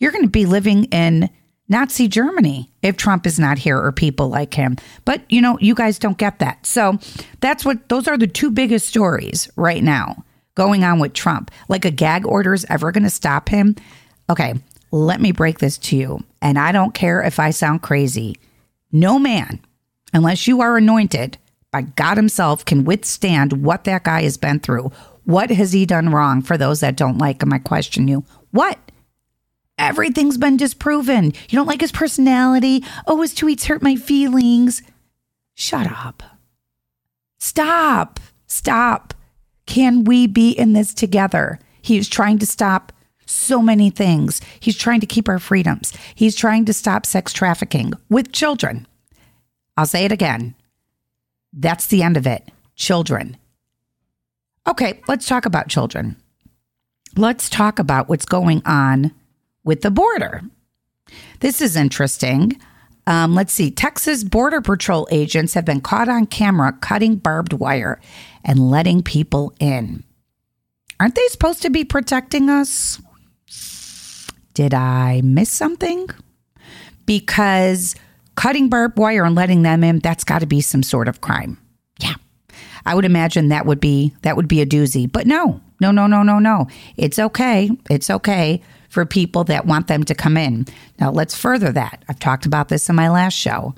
You're 0.00 0.12
going 0.12 0.24
to 0.24 0.30
be 0.30 0.46
living 0.46 0.84
in 0.84 1.30
Nazi 1.68 2.08
Germany 2.08 2.68
if 2.82 2.96
Trump 2.96 3.26
is 3.26 3.38
not 3.38 3.58
here 3.58 3.78
or 3.78 3.92
people 3.92 4.28
like 4.28 4.54
him. 4.54 4.76
But 5.04 5.22
you 5.30 5.40
know, 5.40 5.56
you 5.60 5.74
guys 5.74 6.00
don't 6.00 6.18
get 6.18 6.40
that. 6.40 6.66
So 6.66 6.98
that's 7.40 7.64
what 7.64 7.88
those 7.88 8.08
are 8.08 8.18
the 8.18 8.26
two 8.26 8.50
biggest 8.50 8.88
stories 8.88 9.48
right 9.56 9.82
now 9.82 10.24
going 10.56 10.82
on 10.82 10.98
with 10.98 11.12
Trump. 11.12 11.50
Like 11.68 11.84
a 11.84 11.90
gag 11.92 12.26
order 12.26 12.52
is 12.52 12.66
ever 12.68 12.90
going 12.90 13.04
to 13.04 13.10
stop 13.10 13.48
him. 13.48 13.76
Okay, 14.28 14.54
let 14.90 15.20
me 15.20 15.30
break 15.32 15.60
this 15.60 15.78
to 15.78 15.96
you. 15.96 16.24
And 16.42 16.58
I 16.58 16.72
don't 16.72 16.94
care 16.94 17.22
if 17.22 17.38
I 17.38 17.50
sound 17.50 17.82
crazy. 17.82 18.36
No 18.90 19.18
man, 19.18 19.60
unless 20.12 20.48
you 20.48 20.60
are 20.60 20.76
anointed 20.76 21.38
by 21.70 21.82
God 21.82 22.16
Himself, 22.16 22.64
can 22.64 22.84
withstand 22.84 23.64
what 23.64 23.84
that 23.84 24.02
guy 24.02 24.22
has 24.22 24.36
been 24.36 24.58
through. 24.58 24.90
What 25.24 25.50
has 25.50 25.72
he 25.72 25.86
done 25.86 26.08
wrong 26.08 26.42
for 26.42 26.58
those 26.58 26.80
that 26.80 26.96
don't 26.96 27.18
like 27.18 27.42
him? 27.42 27.52
I 27.52 27.58
question 27.58 28.08
you. 28.08 28.24
What? 28.50 28.78
Everything's 29.80 30.36
been 30.36 30.58
disproven. 30.58 31.32
You 31.48 31.56
don't 31.56 31.66
like 31.66 31.80
his 31.80 31.90
personality. 31.90 32.84
Oh, 33.06 33.22
his 33.22 33.34
tweets 33.34 33.64
hurt 33.64 33.82
my 33.82 33.96
feelings. 33.96 34.82
Shut 35.54 35.90
up. 35.90 36.22
Stop. 37.38 38.20
Stop. 38.46 39.14
Can 39.64 40.04
we 40.04 40.26
be 40.26 40.50
in 40.50 40.74
this 40.74 40.92
together? 40.92 41.58
He's 41.80 42.10
trying 42.10 42.38
to 42.40 42.46
stop 42.46 42.92
so 43.24 43.62
many 43.62 43.88
things. 43.88 44.42
He's 44.60 44.76
trying 44.76 45.00
to 45.00 45.06
keep 45.06 45.30
our 45.30 45.38
freedoms. 45.38 45.94
He's 46.14 46.36
trying 46.36 46.66
to 46.66 46.74
stop 46.74 47.06
sex 47.06 47.32
trafficking 47.32 47.94
with 48.10 48.32
children. 48.32 48.86
I'll 49.78 49.86
say 49.86 50.04
it 50.04 50.12
again. 50.12 50.54
That's 51.54 51.86
the 51.86 52.02
end 52.02 52.18
of 52.18 52.26
it. 52.26 52.50
Children. 52.76 53.38
Okay, 54.68 55.00
let's 55.08 55.26
talk 55.26 55.46
about 55.46 55.68
children. 55.68 56.16
Let's 57.16 57.48
talk 57.48 57.78
about 57.78 58.10
what's 58.10 58.26
going 58.26 58.60
on 58.66 59.12
with 59.64 59.82
the 59.82 59.90
border. 59.90 60.42
This 61.40 61.60
is 61.60 61.76
interesting. 61.76 62.60
Um, 63.06 63.34
let's 63.34 63.52
see. 63.52 63.70
Texas 63.70 64.22
Border 64.24 64.60
Patrol 64.60 65.08
agents 65.10 65.54
have 65.54 65.64
been 65.64 65.80
caught 65.80 66.08
on 66.08 66.26
camera 66.26 66.72
cutting 66.80 67.16
barbed 67.16 67.52
wire 67.52 68.00
and 68.44 68.70
letting 68.70 69.02
people 69.02 69.52
in. 69.58 70.04
Aren't 71.00 71.14
they 71.14 71.26
supposed 71.28 71.62
to 71.62 71.70
be 71.70 71.84
protecting 71.84 72.50
us? 72.50 73.00
Did 74.54 74.74
I 74.74 75.22
miss 75.24 75.50
something? 75.50 76.08
Because 77.06 77.96
cutting 78.36 78.68
barbed 78.68 78.98
wire 78.98 79.24
and 79.24 79.34
letting 79.34 79.62
them 79.62 79.82
in, 79.82 80.00
that's 80.00 80.24
got 80.24 80.40
to 80.40 80.46
be 80.46 80.60
some 80.60 80.82
sort 80.82 81.08
of 81.08 81.20
crime. 81.20 81.58
Yeah. 82.00 82.14
I 82.84 82.94
would 82.94 83.04
imagine 83.04 83.48
that 83.48 83.66
would 83.66 83.80
be 83.80 84.14
that 84.22 84.36
would 84.36 84.48
be 84.48 84.60
a 84.60 84.66
doozy. 84.66 85.10
But 85.10 85.26
no. 85.26 85.60
No, 85.80 85.90
no, 85.90 86.06
no, 86.06 86.22
no, 86.22 86.38
no. 86.38 86.68
It's 86.96 87.18
okay. 87.18 87.70
It's 87.88 88.10
okay 88.10 88.62
for 88.88 89.06
people 89.06 89.44
that 89.44 89.66
want 89.66 89.86
them 89.86 90.04
to 90.04 90.14
come 90.14 90.36
in. 90.36 90.66
Now 90.98 91.10
let's 91.10 91.34
further 91.34 91.72
that. 91.72 92.04
I've 92.08 92.18
talked 92.18 92.46
about 92.46 92.68
this 92.68 92.88
in 92.88 92.96
my 92.96 93.08
last 93.08 93.34
show. 93.34 93.74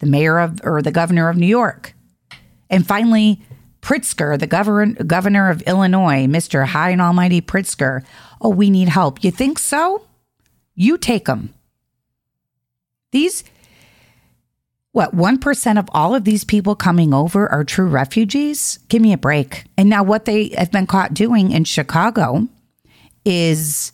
The 0.00 0.06
mayor 0.06 0.38
of 0.38 0.60
or 0.64 0.82
the 0.82 0.90
governor 0.90 1.28
of 1.28 1.36
New 1.36 1.46
York. 1.46 1.94
And 2.70 2.86
finally, 2.86 3.42
Pritzker, 3.80 4.38
the 4.38 4.46
governor, 4.46 4.94
governor 5.04 5.50
of 5.50 5.62
Illinois, 5.62 6.26
Mr. 6.26 6.66
High 6.66 6.90
and 6.90 7.00
Almighty 7.00 7.40
Pritzker. 7.40 8.04
Oh, 8.40 8.50
we 8.50 8.70
need 8.70 8.88
help. 8.88 9.22
You 9.22 9.30
think 9.30 9.58
so? 9.58 10.06
You 10.74 10.98
take 10.98 11.26
them. 11.26 11.54
These, 13.12 13.44
what, 14.92 15.14
1% 15.14 15.78
of 15.78 15.88
all 15.92 16.14
of 16.14 16.24
these 16.24 16.44
people 16.44 16.74
coming 16.74 17.12
over 17.12 17.48
are 17.50 17.64
true 17.64 17.88
refugees? 17.88 18.78
Give 18.88 19.02
me 19.02 19.12
a 19.12 19.18
break. 19.18 19.64
And 19.76 19.88
now, 19.88 20.02
what 20.02 20.24
they 20.24 20.48
have 20.56 20.72
been 20.72 20.86
caught 20.86 21.14
doing 21.14 21.52
in 21.52 21.64
Chicago 21.64 22.48
is 23.24 23.92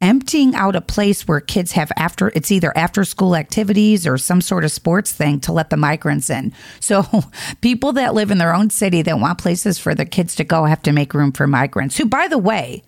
emptying 0.00 0.54
out 0.54 0.76
a 0.76 0.80
place 0.80 1.26
where 1.26 1.40
kids 1.40 1.72
have 1.72 1.90
after 1.96 2.28
it's 2.28 2.52
either 2.52 2.76
after 2.76 3.04
school 3.04 3.34
activities 3.34 4.06
or 4.06 4.16
some 4.16 4.40
sort 4.40 4.64
of 4.64 4.70
sports 4.70 5.12
thing 5.12 5.40
to 5.40 5.52
let 5.52 5.70
the 5.70 5.76
migrants 5.76 6.30
in. 6.30 6.52
So 6.80 7.04
people 7.60 7.92
that 7.94 8.14
live 8.14 8.30
in 8.30 8.38
their 8.38 8.54
own 8.54 8.70
city 8.70 9.02
that 9.02 9.18
want 9.18 9.38
places 9.38 9.78
for 9.78 9.94
their 9.94 10.06
kids 10.06 10.36
to 10.36 10.44
go 10.44 10.64
have 10.64 10.82
to 10.82 10.92
make 10.92 11.14
room 11.14 11.32
for 11.32 11.46
migrants 11.46 11.96
who 11.96 12.06
by 12.06 12.28
the 12.28 12.38
way 12.38 12.84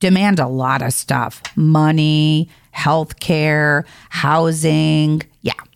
demand 0.00 0.38
a 0.40 0.48
lot 0.48 0.82
of 0.82 0.92
stuff. 0.92 1.40
Money, 1.56 2.48
health 2.72 3.20
care, 3.20 3.86
housing. 4.10 5.22
Yeah. 5.40 5.52
Yeah. 5.52 5.73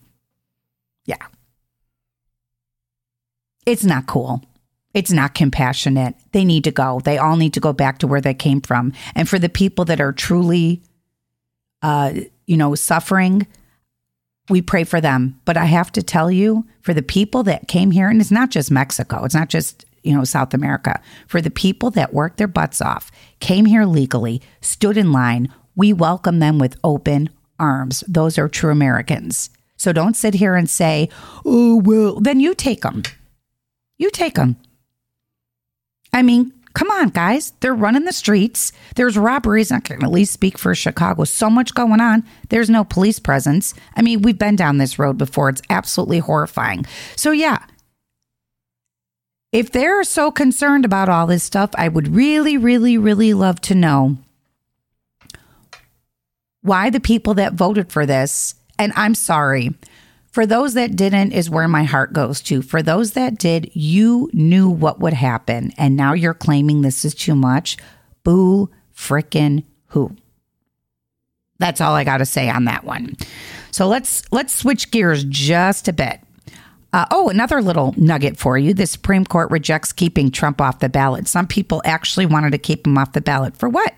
It's 3.68 3.84
not 3.84 4.06
cool. 4.06 4.42
It's 4.94 5.12
not 5.12 5.34
compassionate. 5.34 6.14
They 6.32 6.42
need 6.42 6.64
to 6.64 6.70
go. 6.70 7.00
They 7.04 7.18
all 7.18 7.36
need 7.36 7.52
to 7.52 7.60
go 7.60 7.74
back 7.74 7.98
to 7.98 8.06
where 8.06 8.22
they 8.22 8.32
came 8.32 8.62
from. 8.62 8.94
And 9.14 9.28
for 9.28 9.38
the 9.38 9.50
people 9.50 9.84
that 9.84 10.00
are 10.00 10.10
truly, 10.10 10.82
uh, 11.82 12.14
you 12.46 12.56
know, 12.56 12.74
suffering, 12.74 13.46
we 14.48 14.62
pray 14.62 14.84
for 14.84 15.02
them. 15.02 15.38
But 15.44 15.58
I 15.58 15.66
have 15.66 15.92
to 15.92 16.02
tell 16.02 16.30
you, 16.30 16.66
for 16.80 16.94
the 16.94 17.02
people 17.02 17.42
that 17.42 17.68
came 17.68 17.90
here, 17.90 18.08
and 18.08 18.22
it's 18.22 18.30
not 18.30 18.48
just 18.48 18.70
Mexico, 18.70 19.22
it's 19.24 19.34
not 19.34 19.50
just, 19.50 19.84
you 20.02 20.16
know, 20.16 20.24
South 20.24 20.54
America, 20.54 21.02
for 21.26 21.42
the 21.42 21.50
people 21.50 21.90
that 21.90 22.14
worked 22.14 22.38
their 22.38 22.48
butts 22.48 22.80
off, 22.80 23.10
came 23.40 23.66
here 23.66 23.84
legally, 23.84 24.40
stood 24.62 24.96
in 24.96 25.12
line, 25.12 25.52
we 25.76 25.92
welcome 25.92 26.38
them 26.38 26.58
with 26.58 26.78
open 26.82 27.28
arms. 27.60 28.02
Those 28.08 28.38
are 28.38 28.48
true 28.48 28.72
Americans. 28.72 29.50
So 29.76 29.92
don't 29.92 30.16
sit 30.16 30.32
here 30.32 30.56
and 30.56 30.70
say, 30.70 31.10
oh, 31.44 31.82
well, 31.84 32.18
then 32.18 32.40
you 32.40 32.54
take 32.54 32.80
them. 32.80 33.02
You 33.98 34.10
take 34.10 34.34
them. 34.34 34.56
I 36.12 36.22
mean, 36.22 36.52
come 36.72 36.90
on, 36.90 37.08
guys. 37.08 37.52
They're 37.60 37.74
running 37.74 38.04
the 38.04 38.12
streets. 38.12 38.72
There's 38.94 39.18
robberies. 39.18 39.72
I 39.72 39.80
can 39.80 40.02
at 40.02 40.10
least 40.10 40.32
speak 40.32 40.56
for 40.56 40.74
Chicago. 40.74 41.24
So 41.24 41.50
much 41.50 41.74
going 41.74 42.00
on. 42.00 42.24
There's 42.48 42.70
no 42.70 42.84
police 42.84 43.18
presence. 43.18 43.74
I 43.96 44.02
mean, 44.02 44.22
we've 44.22 44.38
been 44.38 44.56
down 44.56 44.78
this 44.78 44.98
road 44.98 45.18
before. 45.18 45.48
It's 45.48 45.62
absolutely 45.68 46.20
horrifying. 46.20 46.86
So, 47.16 47.32
yeah. 47.32 47.64
If 49.50 49.72
they're 49.72 50.04
so 50.04 50.30
concerned 50.30 50.84
about 50.84 51.08
all 51.08 51.26
this 51.26 51.42
stuff, 51.42 51.70
I 51.74 51.88
would 51.88 52.08
really, 52.08 52.56
really, 52.56 52.98
really 52.98 53.34
love 53.34 53.60
to 53.62 53.74
know 53.74 54.18
why 56.62 56.90
the 56.90 57.00
people 57.00 57.34
that 57.34 57.54
voted 57.54 57.90
for 57.90 58.04
this, 58.04 58.54
and 58.78 58.92
I'm 58.94 59.14
sorry, 59.14 59.74
for 60.30 60.46
those 60.46 60.74
that 60.74 60.96
didn't, 60.96 61.32
is 61.32 61.50
where 61.50 61.68
my 61.68 61.84
heart 61.84 62.12
goes 62.12 62.40
to. 62.42 62.62
For 62.62 62.82
those 62.82 63.12
that 63.12 63.38
did, 63.38 63.70
you 63.74 64.30
knew 64.32 64.68
what 64.68 65.00
would 65.00 65.14
happen, 65.14 65.72
and 65.78 65.96
now 65.96 66.12
you're 66.12 66.34
claiming 66.34 66.82
this 66.82 67.04
is 67.04 67.14
too 67.14 67.34
much. 67.34 67.76
Boo 68.24 68.70
frickin' 68.94 69.64
who? 69.88 70.14
That's 71.58 71.80
all 71.80 71.94
I 71.94 72.04
got 72.04 72.18
to 72.18 72.26
say 72.26 72.48
on 72.48 72.66
that 72.66 72.84
one. 72.84 73.16
So 73.70 73.88
let's 73.88 74.22
let's 74.32 74.54
switch 74.54 74.90
gears 74.90 75.24
just 75.24 75.88
a 75.88 75.92
bit. 75.92 76.20
Uh, 76.92 77.04
oh, 77.10 77.28
another 77.28 77.60
little 77.60 77.94
nugget 77.96 78.38
for 78.38 78.56
you. 78.56 78.72
The 78.72 78.86
Supreme 78.86 79.24
Court 79.24 79.50
rejects 79.50 79.92
keeping 79.92 80.30
Trump 80.30 80.60
off 80.60 80.78
the 80.78 80.88
ballot. 80.88 81.28
Some 81.28 81.46
people 81.46 81.82
actually 81.84 82.26
wanted 82.26 82.52
to 82.52 82.58
keep 82.58 82.86
him 82.86 82.96
off 82.96 83.12
the 83.12 83.20
ballot. 83.20 83.56
For 83.56 83.68
what? 83.68 83.94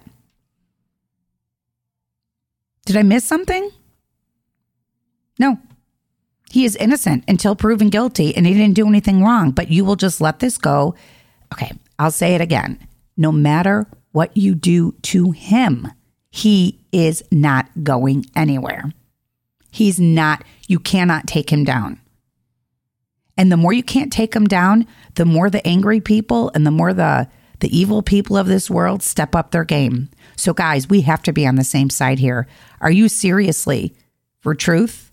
Did 2.86 2.96
I 2.96 3.02
miss 3.02 3.24
something? 3.24 3.70
No. 5.38 5.58
He 6.50 6.64
is 6.64 6.76
innocent 6.76 7.24
until 7.28 7.54
proven 7.54 7.90
guilty 7.90 8.36
and 8.36 8.46
he 8.46 8.54
didn't 8.54 8.74
do 8.74 8.88
anything 8.88 9.22
wrong, 9.22 9.52
but 9.52 9.70
you 9.70 9.84
will 9.84 9.96
just 9.96 10.20
let 10.20 10.40
this 10.40 10.58
go. 10.58 10.94
Okay, 11.52 11.72
I'll 11.98 12.10
say 12.10 12.34
it 12.34 12.40
again. 12.40 12.78
No 13.16 13.30
matter 13.30 13.86
what 14.12 14.36
you 14.36 14.54
do 14.54 14.92
to 15.02 15.30
him, 15.30 15.88
he 16.30 16.80
is 16.92 17.22
not 17.30 17.68
going 17.84 18.26
anywhere. 18.34 18.92
He's 19.70 20.00
not, 20.00 20.42
you 20.66 20.80
cannot 20.80 21.28
take 21.28 21.50
him 21.50 21.64
down. 21.64 22.00
And 23.36 23.50
the 23.50 23.56
more 23.56 23.72
you 23.72 23.84
can't 23.84 24.12
take 24.12 24.34
him 24.34 24.46
down, 24.46 24.86
the 25.14 25.24
more 25.24 25.48
the 25.50 25.66
angry 25.66 26.00
people 26.00 26.50
and 26.54 26.66
the 26.66 26.70
more 26.70 26.92
the 26.92 27.28
the 27.60 27.78
evil 27.78 28.02
people 28.02 28.38
of 28.38 28.46
this 28.46 28.70
world 28.70 29.02
step 29.02 29.34
up 29.34 29.50
their 29.50 29.64
game. 29.64 30.08
So 30.34 30.54
guys, 30.54 30.88
we 30.88 31.02
have 31.02 31.22
to 31.24 31.32
be 31.32 31.46
on 31.46 31.56
the 31.56 31.64
same 31.64 31.90
side 31.90 32.18
here. 32.18 32.48
Are 32.80 32.90
you 32.90 33.08
seriously 33.08 33.94
for 34.40 34.54
truth? 34.54 35.09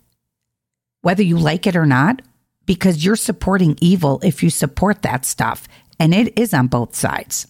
Whether 1.08 1.24
you 1.24 1.38
like 1.38 1.66
it 1.66 1.78
or 1.78 1.86
not, 1.86 2.22
because 2.66 3.06
you're 3.06 3.16
supporting 3.16 3.78
evil 3.80 4.20
if 4.26 4.44
you 4.44 4.50
support 4.50 5.04
that 5.04 5.24
stuff. 5.24 5.66
And 5.98 6.14
it 6.14 6.38
is 6.38 6.54
on 6.54 6.68
both 6.68 6.98
sides. 6.98 7.48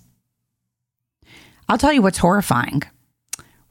I'll 1.68 1.80
tell 1.80 1.92
you 1.92 2.04
what's 2.04 2.20
horrifying. 2.20 2.84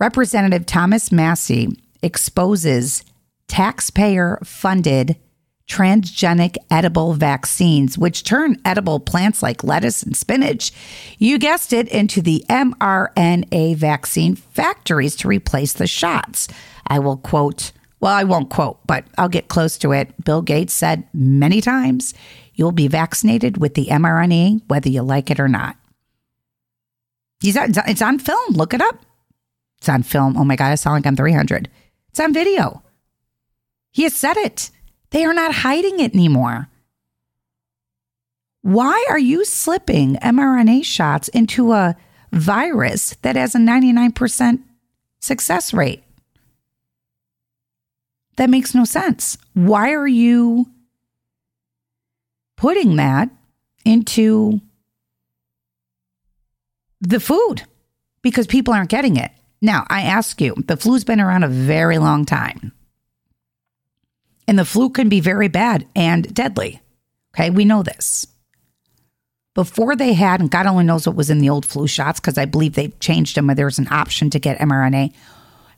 Representative 0.00 0.66
Thomas 0.66 1.12
Massie 1.12 1.68
exposes 2.02 3.04
taxpayer 3.46 4.40
funded 4.42 5.14
transgenic 5.70 6.56
edible 6.68 7.14
vaccines, 7.14 7.96
which 7.96 8.24
turn 8.24 8.60
edible 8.64 8.98
plants 8.98 9.40
like 9.40 9.62
lettuce 9.62 10.02
and 10.02 10.16
spinach, 10.16 10.72
you 11.18 11.38
guessed 11.38 11.72
it, 11.72 11.86
into 11.90 12.20
the 12.20 12.44
mRNA 12.48 13.76
vaccine 13.76 14.34
factories 14.34 15.14
to 15.14 15.28
replace 15.28 15.74
the 15.74 15.86
shots. 15.86 16.48
I 16.88 16.98
will 16.98 17.18
quote, 17.18 17.70
well, 18.00 18.12
I 18.12 18.24
won't 18.24 18.50
quote, 18.50 18.78
but 18.86 19.04
I'll 19.16 19.28
get 19.28 19.48
close 19.48 19.78
to 19.78 19.92
it. 19.92 20.24
Bill 20.24 20.42
Gates 20.42 20.74
said 20.74 21.08
many 21.14 21.60
times, 21.60 22.14
you'll 22.54 22.72
be 22.72 22.88
vaccinated 22.88 23.58
with 23.58 23.74
the 23.74 23.86
mRNA, 23.86 24.62
whether 24.68 24.88
you 24.88 25.02
like 25.02 25.30
it 25.30 25.40
or 25.40 25.48
not. 25.48 25.76
He's 27.40 27.56
it's 27.56 28.02
on 28.02 28.18
film. 28.18 28.54
Look 28.54 28.74
it 28.74 28.80
up. 28.80 29.04
It's 29.78 29.88
on 29.88 30.02
film. 30.02 30.36
Oh 30.36 30.44
my 30.44 30.56
God, 30.56 30.72
I 30.72 30.74
sound 30.74 30.94
like 30.94 31.06
I'm 31.06 31.16
300. 31.16 31.70
It's 32.10 32.20
on 32.20 32.32
video. 32.32 32.82
He 33.92 34.02
has 34.04 34.14
said 34.14 34.36
it. 34.36 34.70
They 35.10 35.24
are 35.24 35.34
not 35.34 35.54
hiding 35.54 36.00
it 36.00 36.14
anymore. 36.14 36.68
Why 38.62 39.06
are 39.08 39.18
you 39.18 39.44
slipping 39.44 40.16
mRNA 40.16 40.84
shots 40.84 41.28
into 41.28 41.72
a 41.72 41.96
virus 42.32 43.16
that 43.22 43.36
has 43.36 43.54
a 43.54 43.58
99% 43.58 44.62
success 45.20 45.72
rate? 45.72 46.02
That 48.36 48.50
makes 48.50 48.74
no 48.74 48.84
sense. 48.84 49.38
Why 49.54 49.92
are 49.92 50.06
you 50.06 50.70
putting 52.56 52.96
that 52.96 53.30
into 53.84 54.60
the 57.00 57.20
food? 57.20 57.62
Because 58.22 58.46
people 58.46 58.74
aren't 58.74 58.90
getting 58.90 59.16
it. 59.16 59.30
Now, 59.62 59.86
I 59.88 60.02
ask 60.02 60.40
you, 60.40 60.54
the 60.66 60.76
flu's 60.76 61.04
been 61.04 61.20
around 61.20 61.44
a 61.44 61.48
very 61.48 61.98
long 61.98 62.24
time. 62.24 62.72
And 64.46 64.58
the 64.58 64.64
flu 64.64 64.90
can 64.90 65.08
be 65.08 65.20
very 65.20 65.48
bad 65.48 65.86
and 65.96 66.32
deadly. 66.34 66.80
Okay, 67.34 67.50
we 67.50 67.64
know 67.64 67.82
this. 67.82 68.26
Before 69.54 69.96
they 69.96 70.12
had, 70.12 70.40
and 70.40 70.50
God 70.50 70.66
only 70.66 70.84
knows 70.84 71.06
what 71.06 71.16
was 71.16 71.30
in 71.30 71.38
the 71.38 71.48
old 71.48 71.64
flu 71.64 71.86
shots, 71.86 72.20
because 72.20 72.36
I 72.36 72.44
believe 72.44 72.74
they've 72.74 72.98
changed 73.00 73.36
them. 73.36 73.46
Where 73.46 73.56
there's 73.56 73.78
an 73.78 73.88
option 73.90 74.28
to 74.30 74.38
get 74.38 74.58
mRNA. 74.58 75.14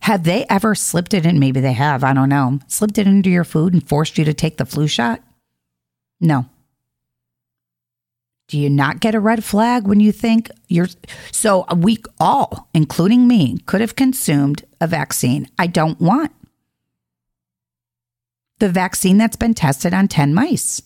Have 0.00 0.24
they 0.24 0.46
ever 0.48 0.74
slipped 0.74 1.14
it 1.14 1.26
in? 1.26 1.38
Maybe 1.38 1.60
they 1.60 1.72
have. 1.72 2.04
I 2.04 2.12
don't 2.12 2.28
know. 2.28 2.60
Slipped 2.66 2.98
it 2.98 3.06
into 3.06 3.30
your 3.30 3.44
food 3.44 3.72
and 3.72 3.86
forced 3.86 4.18
you 4.18 4.24
to 4.24 4.34
take 4.34 4.56
the 4.56 4.64
flu 4.64 4.86
shot? 4.86 5.20
No. 6.20 6.46
Do 8.48 8.58
you 8.58 8.70
not 8.70 9.00
get 9.00 9.14
a 9.14 9.20
red 9.20 9.44
flag 9.44 9.86
when 9.86 10.00
you 10.00 10.10
think 10.10 10.50
you're 10.68 10.88
so 11.32 11.66
we 11.76 11.98
all, 12.18 12.68
including 12.72 13.28
me, 13.28 13.58
could 13.66 13.82
have 13.82 13.96
consumed 13.96 14.64
a 14.80 14.86
vaccine 14.86 15.48
I 15.58 15.66
don't 15.66 16.00
want? 16.00 16.32
the 18.58 18.68
vaccine 18.68 19.18
that's 19.18 19.36
been 19.36 19.54
tested 19.54 19.94
on 19.94 20.08
10 20.08 20.34
mice. 20.34 20.82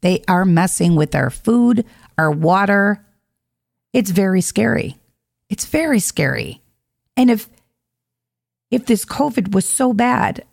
They 0.00 0.22
are 0.28 0.44
messing 0.44 0.96
with 0.96 1.14
our 1.14 1.30
food, 1.30 1.84
our 2.18 2.30
water. 2.30 3.04
It's 3.92 4.10
very 4.10 4.40
scary. 4.40 4.96
It's 5.48 5.64
very 5.64 6.00
scary. 6.00 6.60
And 7.16 7.30
if 7.30 7.48
if 8.72 8.86
this 8.86 9.04
COVID 9.04 9.54
was 9.54 9.68
so 9.68 9.92
bad, 9.92 10.44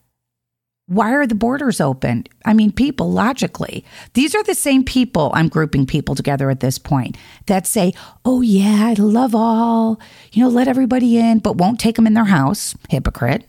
why 0.88 1.14
are 1.14 1.26
the 1.26 1.36
borders 1.36 1.80
open? 1.80 2.26
I 2.46 2.54
mean, 2.54 2.72
people 2.72 3.12
logically, 3.12 3.86
these 4.14 4.36
are 4.36 4.44
the 4.44 4.56
same 4.56 4.84
people, 4.84 5.32
I'm 5.34 5.48
grouping 5.48 5.86
people 5.86 6.16
together 6.16 6.50
at 6.50 6.60
this 6.60 6.78
point, 6.78 7.16
that 7.46 7.66
say, 7.66 7.94
oh, 8.26 8.42
yeah, 8.42 8.88
I 8.88 8.94
love 8.94 9.34
all, 9.34 10.00
you 10.34 10.44
know, 10.44 10.50
let 10.50 10.68
everybody 10.68 11.18
in, 11.18 11.40
but 11.40 11.58
won't 11.58 11.80
take 11.80 11.96
them 11.96 12.08
in 12.08 12.14
their 12.14 12.26
house. 12.26 12.76
Hypocrite. 12.90 13.46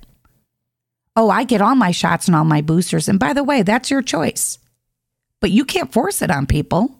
Oh, 1.16 1.30
I 1.30 1.44
get 1.44 1.60
all 1.60 1.74
my 1.74 1.90
shots 1.90 2.28
and 2.28 2.36
all 2.36 2.44
my 2.44 2.60
boosters. 2.60 3.08
And 3.08 3.18
by 3.18 3.32
the 3.32 3.44
way, 3.44 3.62
that's 3.62 3.90
your 3.90 4.02
choice. 4.02 4.58
But 5.40 5.50
you 5.50 5.64
can't 5.64 5.92
force 5.92 6.22
it 6.22 6.30
on 6.30 6.46
people 6.46 6.99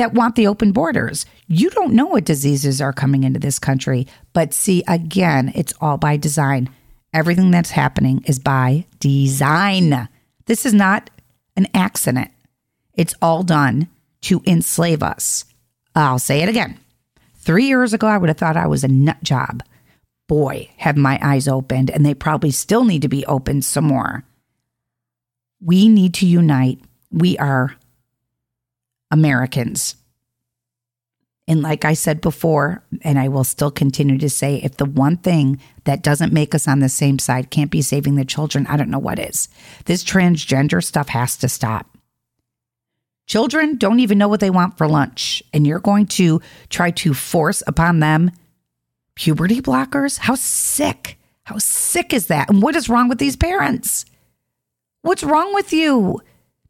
that 0.00 0.14
want 0.14 0.34
the 0.34 0.46
open 0.46 0.72
borders. 0.72 1.26
You 1.46 1.68
don't 1.68 1.92
know 1.92 2.06
what 2.06 2.24
diseases 2.24 2.80
are 2.80 2.90
coming 2.90 3.22
into 3.22 3.38
this 3.38 3.58
country. 3.58 4.06
But 4.32 4.54
see, 4.54 4.82
again, 4.88 5.52
it's 5.54 5.74
all 5.78 5.98
by 5.98 6.16
design. 6.16 6.70
Everything 7.12 7.50
that's 7.50 7.72
happening 7.72 8.24
is 8.26 8.38
by 8.38 8.86
design. 8.98 10.08
This 10.46 10.64
is 10.64 10.72
not 10.72 11.10
an 11.54 11.68
accident. 11.74 12.30
It's 12.94 13.14
all 13.20 13.42
done 13.42 13.88
to 14.22 14.40
enslave 14.46 15.02
us. 15.02 15.44
I'll 15.94 16.18
say 16.18 16.42
it 16.42 16.48
again. 16.48 16.78
Three 17.34 17.66
years 17.66 17.92
ago, 17.92 18.06
I 18.06 18.16
would 18.16 18.30
have 18.30 18.38
thought 18.38 18.56
I 18.56 18.68
was 18.68 18.82
a 18.82 18.88
nut 18.88 19.22
job 19.22 19.62
boy, 20.30 20.70
have 20.76 20.96
my 20.96 21.18
eyes 21.20 21.46
opened, 21.46 21.90
and 21.90 22.06
they 22.06 22.14
probably 22.14 22.52
still 22.52 22.84
need 22.84 23.02
to 23.02 23.08
be 23.08 23.26
opened 23.26 23.64
some 23.64 23.84
more. 23.84 24.24
We 25.60 25.88
need 25.88 26.14
to 26.14 26.26
unite. 26.26 26.78
We 27.10 27.36
are 27.36 27.74
Americans. 29.10 29.96
And 31.48 31.62
like 31.62 31.84
I 31.84 31.94
said 31.94 32.20
before, 32.20 32.84
and 33.02 33.18
I 33.18 33.28
will 33.28 33.42
still 33.42 33.72
continue 33.72 34.18
to 34.18 34.30
say, 34.30 34.56
if 34.56 34.76
the 34.76 34.84
one 34.84 35.16
thing 35.16 35.60
that 35.84 36.02
doesn't 36.02 36.32
make 36.32 36.54
us 36.54 36.68
on 36.68 36.78
the 36.78 36.88
same 36.88 37.18
side 37.18 37.50
can't 37.50 37.72
be 37.72 37.82
saving 37.82 38.14
the 38.14 38.24
children, 38.24 38.66
I 38.68 38.76
don't 38.76 38.90
know 38.90 39.00
what 39.00 39.18
is. 39.18 39.48
This 39.86 40.04
transgender 40.04 40.82
stuff 40.82 41.08
has 41.08 41.36
to 41.38 41.48
stop. 41.48 41.98
Children 43.26 43.78
don't 43.78 44.00
even 44.00 44.18
know 44.18 44.28
what 44.28 44.40
they 44.40 44.50
want 44.50 44.78
for 44.78 44.88
lunch, 44.88 45.42
and 45.52 45.66
you're 45.66 45.80
going 45.80 46.06
to 46.06 46.40
try 46.68 46.90
to 46.92 47.14
force 47.14 47.62
upon 47.66 48.00
them 48.00 48.30
puberty 49.20 49.60
blockers? 49.60 50.18
How 50.18 50.34
sick. 50.34 51.18
How 51.44 51.58
sick 51.58 52.14
is 52.14 52.28
that? 52.28 52.48
And 52.48 52.62
what 52.62 52.74
is 52.74 52.88
wrong 52.88 53.08
with 53.08 53.18
these 53.18 53.36
parents? 53.36 54.06
What's 55.02 55.22
wrong 55.22 55.52
with 55.52 55.72
you? 55.72 56.20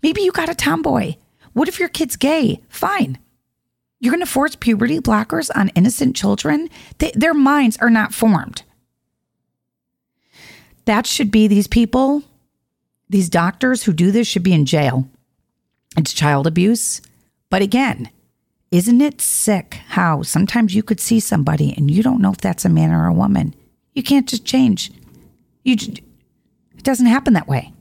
Maybe 0.03 0.22
you 0.22 0.33
got 0.33 0.48
a 0.48 0.55
tomboy. 0.55 1.14
What 1.52 1.68
if 1.68 1.78
your 1.78 1.88
kid's 1.88 2.16
gay? 2.16 2.60
Fine. 2.68 3.18
You're 4.00 4.12
going 4.12 4.24
to 4.24 4.30
force 4.30 4.56
puberty 4.56 4.98
blockers 4.98 5.50
on 5.54 5.68
innocent 5.70 6.16
children? 6.16 6.68
They, 6.98 7.12
their 7.14 7.34
minds 7.34 7.76
are 7.78 7.90
not 7.90 8.14
formed. 8.14 8.62
That 10.86 11.06
should 11.06 11.30
be 11.30 11.46
these 11.46 11.66
people, 11.66 12.22
these 13.08 13.28
doctors 13.28 13.84
who 13.84 13.92
do 13.92 14.10
this 14.10 14.26
should 14.26 14.42
be 14.42 14.54
in 14.54 14.64
jail. 14.64 15.08
It's 15.96 16.12
child 16.12 16.46
abuse. 16.46 17.02
But 17.50 17.62
again, 17.62 18.10
isn't 18.70 19.00
it 19.00 19.20
sick 19.20 19.74
how 19.88 20.22
sometimes 20.22 20.74
you 20.74 20.82
could 20.82 21.00
see 21.00 21.20
somebody 21.20 21.74
and 21.76 21.90
you 21.90 22.02
don't 22.02 22.22
know 22.22 22.32
if 22.32 22.38
that's 22.38 22.64
a 22.64 22.68
man 22.68 22.92
or 22.92 23.06
a 23.06 23.12
woman? 23.12 23.54
You 23.94 24.02
can't 24.02 24.28
just 24.28 24.44
change. 24.44 24.92
You 25.64 25.74
it 25.74 26.84
doesn't 26.84 27.06
happen 27.06 27.34
that 27.34 27.48
way. 27.48 27.72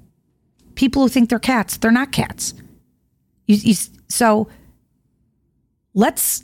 People 0.76 1.04
who 1.04 1.10
think 1.10 1.30
they're 1.30 1.40
cats, 1.40 1.78
they're 1.78 1.92
not 1.92 2.12
cats. 2.12 2.54
You, 3.50 3.56
you, 3.56 3.76
so 4.10 4.48
let's 5.96 6.44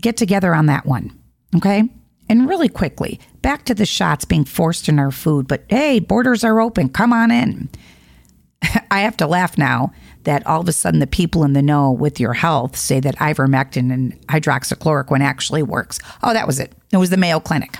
get 0.00 0.16
together 0.16 0.52
on 0.56 0.66
that 0.66 0.84
one, 0.84 1.16
okay? 1.54 1.88
And 2.28 2.48
really 2.48 2.68
quickly, 2.68 3.20
back 3.42 3.64
to 3.66 3.74
the 3.74 3.86
shots 3.86 4.24
being 4.24 4.44
forced 4.44 4.88
in 4.88 4.98
our 4.98 5.12
food, 5.12 5.46
but 5.46 5.62
hey, 5.68 6.00
borders 6.00 6.42
are 6.42 6.60
open. 6.60 6.88
Come 6.88 7.12
on 7.12 7.30
in. 7.30 7.68
I 8.90 9.02
have 9.02 9.16
to 9.18 9.28
laugh 9.28 9.56
now 9.56 9.92
that 10.24 10.44
all 10.44 10.60
of 10.60 10.68
a 10.68 10.72
sudden 10.72 10.98
the 10.98 11.06
people 11.06 11.44
in 11.44 11.52
the 11.52 11.62
know 11.62 11.92
with 11.92 12.18
your 12.18 12.32
health 12.32 12.76
say 12.76 12.98
that 12.98 13.18
ivermectin 13.18 13.92
and 13.92 14.20
hydroxychloroquine 14.26 15.20
actually 15.20 15.62
works. 15.62 16.00
Oh, 16.24 16.32
that 16.32 16.48
was 16.48 16.58
it. 16.58 16.72
It 16.92 16.96
was 16.96 17.10
the 17.10 17.16
Mayo 17.16 17.38
Clinic. 17.38 17.78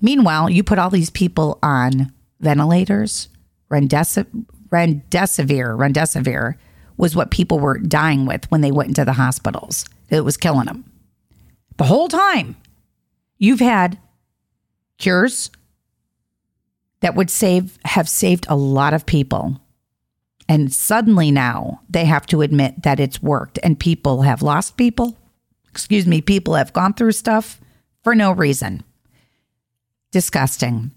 Meanwhile, 0.00 0.50
you 0.50 0.64
put 0.64 0.80
all 0.80 0.90
these 0.90 1.10
people 1.10 1.60
on 1.62 2.12
ventilators. 2.40 3.28
Remdesivir, 3.70 4.26
remdesivir 4.72 6.56
was 7.02 7.16
what 7.16 7.32
people 7.32 7.58
were 7.58 7.78
dying 7.78 8.26
with 8.26 8.48
when 8.48 8.60
they 8.60 8.70
went 8.70 8.88
into 8.88 9.04
the 9.04 9.12
hospitals. 9.12 9.84
It 10.08 10.20
was 10.20 10.36
killing 10.36 10.66
them. 10.66 10.84
The 11.76 11.84
whole 11.84 12.06
time, 12.06 12.54
you've 13.38 13.58
had 13.58 13.98
cures 14.98 15.50
that 17.00 17.16
would 17.16 17.28
save 17.28 17.76
have 17.84 18.08
saved 18.08 18.46
a 18.48 18.54
lot 18.54 18.94
of 18.94 19.04
people 19.04 19.60
and 20.48 20.72
suddenly 20.72 21.32
now 21.32 21.80
they 21.90 22.04
have 22.04 22.24
to 22.26 22.42
admit 22.42 22.84
that 22.84 23.00
it's 23.00 23.20
worked 23.20 23.58
and 23.64 23.80
people 23.80 24.22
have 24.22 24.40
lost 24.40 24.76
people. 24.76 25.16
Excuse 25.70 26.06
me, 26.06 26.20
people 26.20 26.54
have 26.54 26.72
gone 26.72 26.94
through 26.94 27.12
stuff 27.12 27.60
for 28.04 28.14
no 28.14 28.30
reason. 28.30 28.84
Disgusting. 30.12 30.92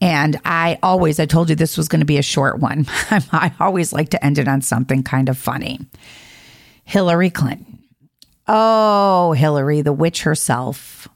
And 0.00 0.40
I 0.44 0.78
always, 0.82 1.20
I 1.20 1.26
told 1.26 1.50
you 1.50 1.56
this 1.56 1.76
was 1.76 1.88
going 1.88 2.00
to 2.00 2.06
be 2.06 2.18
a 2.18 2.22
short 2.22 2.58
one. 2.58 2.86
I 3.10 3.52
always 3.60 3.92
like 3.92 4.10
to 4.10 4.24
end 4.24 4.38
it 4.38 4.48
on 4.48 4.62
something 4.62 5.02
kind 5.02 5.28
of 5.28 5.36
funny. 5.36 5.80
Hillary 6.84 7.30
Clinton. 7.30 7.78
Oh, 8.48 9.32
Hillary, 9.32 9.82
the 9.82 9.92
witch 9.92 10.22
herself. 10.22 11.06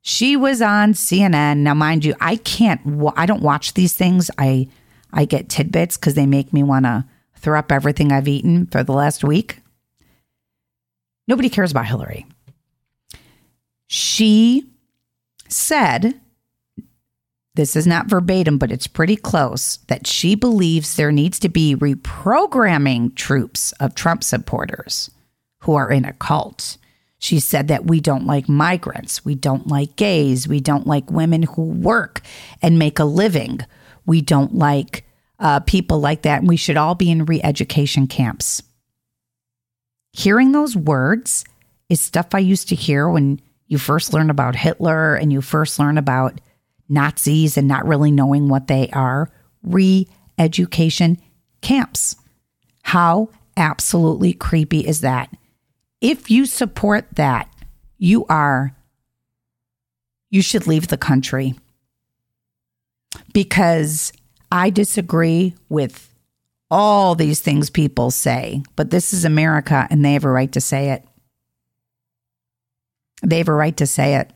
She 0.00 0.34
was 0.34 0.60
on 0.60 0.94
CNN. 0.94 1.58
Now, 1.58 1.74
mind 1.74 2.04
you, 2.04 2.14
I 2.20 2.36
can't, 2.36 2.80
I 3.16 3.26
don't 3.26 3.42
watch 3.42 3.74
these 3.74 3.92
things. 3.92 4.30
I, 4.38 4.68
I 5.12 5.26
get 5.26 5.48
tidbits 5.48 5.96
because 5.96 6.14
they 6.14 6.26
make 6.26 6.52
me 6.52 6.62
want 6.62 6.86
to 6.86 7.04
throw 7.36 7.58
up 7.58 7.70
everything 7.70 8.10
I've 8.10 8.28
eaten 8.28 8.66
for 8.66 8.82
the 8.82 8.92
last 8.92 9.22
week. 9.22 9.58
Nobody 11.28 11.48
cares 11.48 11.70
about 11.70 11.86
Hillary. 11.86 12.26
She 13.86 14.66
said, 15.48 16.20
this 17.54 17.76
is 17.76 17.86
not 17.86 18.08
verbatim, 18.08 18.56
but 18.58 18.72
it's 18.72 18.86
pretty 18.86 19.16
close, 19.16 19.78
that 19.88 20.06
she 20.06 20.34
believes 20.34 20.96
there 20.96 21.12
needs 21.12 21.38
to 21.40 21.48
be 21.48 21.76
reprogramming 21.76 23.14
troops 23.14 23.72
of 23.72 23.94
Trump 23.94 24.24
supporters 24.24 25.10
who 25.60 25.74
are 25.74 25.90
in 25.90 26.04
a 26.04 26.14
cult. 26.14 26.78
She 27.18 27.38
said 27.38 27.68
that 27.68 27.84
we 27.84 28.00
don't 28.00 28.26
like 28.26 28.48
migrants, 28.48 29.24
we 29.24 29.34
don't 29.34 29.68
like 29.68 29.96
gays, 29.96 30.48
we 30.48 30.60
don't 30.60 30.86
like 30.86 31.10
women 31.10 31.42
who 31.42 31.62
work 31.62 32.20
and 32.62 32.78
make 32.78 32.98
a 32.98 33.04
living, 33.04 33.60
we 34.06 34.20
don't 34.22 34.54
like 34.54 35.04
uh, 35.38 35.60
people 35.60 36.00
like 36.00 36.22
that, 36.22 36.40
and 36.40 36.48
we 36.48 36.56
should 36.56 36.76
all 36.76 36.94
be 36.94 37.10
in 37.10 37.26
re 37.26 37.40
education 37.42 38.06
camps. 38.06 38.62
Hearing 40.12 40.52
those 40.52 40.76
words 40.76 41.44
is 41.88 42.00
stuff 42.00 42.34
I 42.34 42.38
used 42.38 42.68
to 42.70 42.74
hear 42.74 43.08
when 43.08 43.40
you 43.66 43.78
first 43.78 44.12
learn 44.12 44.30
about 44.30 44.56
Hitler 44.56 45.14
and 45.14 45.32
you 45.32 45.40
first 45.40 45.78
learn 45.78 45.98
about 45.98 46.40
Nazis 46.88 47.56
and 47.56 47.68
not 47.68 47.86
really 47.86 48.10
knowing 48.10 48.48
what 48.48 48.66
they 48.66 48.88
are. 48.90 49.30
Re 49.62 50.08
education 50.38 51.18
camps. 51.60 52.16
How 52.82 53.28
absolutely 53.56 54.32
creepy 54.32 54.80
is 54.80 55.00
that? 55.00 55.30
If 56.00 56.30
you 56.30 56.46
support 56.46 57.06
that, 57.14 57.48
you 57.98 58.26
are, 58.28 58.74
you 60.30 60.42
should 60.42 60.66
leave 60.66 60.88
the 60.88 60.96
country 60.96 61.54
because 63.32 64.12
I 64.50 64.70
disagree 64.70 65.54
with 65.68 66.12
all 66.70 67.14
these 67.14 67.40
things 67.40 67.70
people 67.70 68.10
say, 68.10 68.62
but 68.76 68.90
this 68.90 69.12
is 69.12 69.24
America 69.24 69.86
and 69.90 70.04
they 70.04 70.14
have 70.14 70.24
a 70.24 70.30
right 70.30 70.50
to 70.52 70.60
say 70.60 70.90
it. 70.90 71.04
They 73.22 73.38
have 73.38 73.48
a 73.48 73.54
right 73.54 73.76
to 73.76 73.86
say 73.86 74.16
it. 74.16 74.32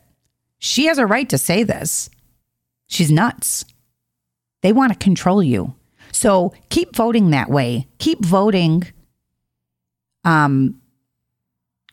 She 0.59 0.85
has 0.85 0.97
a 0.97 1.05
right 1.05 1.27
to 1.29 1.37
say 1.37 1.63
this. 1.63 2.09
She's 2.87 3.11
nuts. 3.11 3.65
They 4.63 4.73
want 4.73 4.93
to 4.93 4.99
control 4.99 5.43
you. 5.43 5.75
So 6.11 6.53
keep 6.69 6.95
voting 6.95 7.29
that 7.29 7.49
way. 7.49 7.87
Keep 7.99 8.25
voting. 8.25 8.83
Um, 10.23 10.81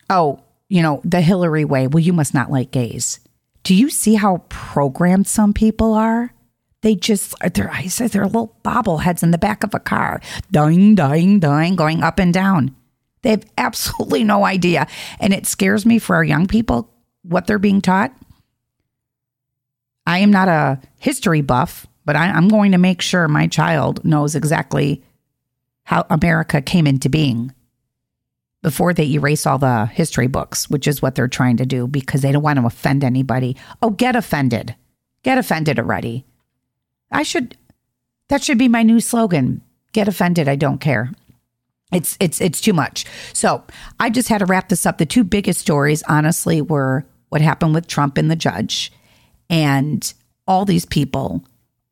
oh, 0.09 0.41
you 0.67 0.81
know, 0.81 1.01
the 1.03 1.21
Hillary 1.21 1.65
way. 1.65 1.87
Well, 1.87 2.03
you 2.03 2.13
must 2.13 2.33
not 2.33 2.51
like 2.51 2.71
gays. 2.71 3.19
Do 3.63 3.75
you 3.75 3.89
see 3.89 4.15
how 4.15 4.43
programmed 4.49 5.27
some 5.27 5.53
people 5.53 5.93
are? 5.93 6.33
They 6.81 6.95
just, 6.95 7.33
their 7.53 7.71
eyes, 7.71 7.97
they're 7.97 8.25
little 8.25 8.55
bobbleheads 8.63 9.23
in 9.23 9.31
the 9.31 9.39
back 9.39 9.63
of 9.63 9.73
a 9.73 9.79
car, 9.79 10.21
dying, 10.51 10.93
dying, 10.93 11.39
dying, 11.39 11.75
going 11.75 12.03
up 12.03 12.19
and 12.19 12.33
down. 12.33 12.75
They 13.23 13.31
have 13.31 13.45
absolutely 13.57 14.23
no 14.23 14.45
idea. 14.45 14.85
And 15.19 15.33
it 15.33 15.47
scares 15.47 15.85
me 15.85 15.97
for 15.97 16.15
our 16.15 16.23
young 16.23 16.45
people 16.45 16.93
what 17.23 17.47
they're 17.47 17.57
being 17.57 17.81
taught. 17.81 18.13
I 20.05 20.19
am 20.19 20.31
not 20.31 20.47
a 20.47 20.79
history 20.99 21.41
buff, 21.41 21.87
but 22.05 22.15
I, 22.15 22.27
am 22.27 22.47
going 22.47 22.71
to 22.71 22.77
make 22.77 23.01
sure 23.01 23.27
my 23.27 23.47
child 23.47 24.03
knows 24.05 24.35
exactly 24.35 25.03
how 25.83 26.05
America 26.09 26.61
came 26.61 26.87
into 26.87 27.09
being 27.09 27.53
before 28.61 28.93
they 28.93 29.11
erase 29.11 29.45
all 29.45 29.59
the 29.59 29.85
history 29.87 30.27
books, 30.27 30.69
which 30.69 30.87
is 30.87 31.01
what 31.01 31.15
they're 31.15 31.27
trying 31.27 31.57
to 31.57 31.65
do 31.65 31.87
because 31.87 32.21
they 32.21 32.31
don't 32.31 32.41
want 32.41 32.57
to 32.57 32.65
offend 32.65 33.03
anybody. 33.03 33.55
Oh, 33.81 33.91
get 33.91 34.15
offended. 34.15 34.75
Get 35.23 35.37
offended 35.37 35.77
already. 35.79 36.25
I 37.11 37.23
should, 37.23 37.57
that 38.29 38.43
should 38.43 38.57
be 38.57 38.67
my 38.67 38.81
new 38.81 38.99
slogan. 38.99 39.61
Get 39.91 40.07
offended. 40.07 40.47
I 40.47 40.55
don't 40.55 40.79
care. 40.79 41.11
It's 41.91 42.17
it's 42.19 42.41
it's 42.41 42.59
too 42.59 42.73
much. 42.73 43.05
So 43.33 43.63
I 43.99 44.09
just 44.09 44.27
had 44.27 44.39
to 44.39 44.45
wrap 44.45 44.69
this 44.69 44.85
up. 44.85 44.97
The 44.97 45.05
two 45.05 45.23
biggest 45.23 45.59
stories, 45.59 46.03
honestly, 46.03 46.61
were 46.61 47.05
what 47.29 47.41
happened 47.41 47.73
with 47.73 47.87
Trump 47.87 48.17
and 48.17 48.29
the 48.29 48.35
judge, 48.35 48.91
and 49.49 50.13
all 50.47 50.65
these 50.65 50.85
people, 50.85 51.43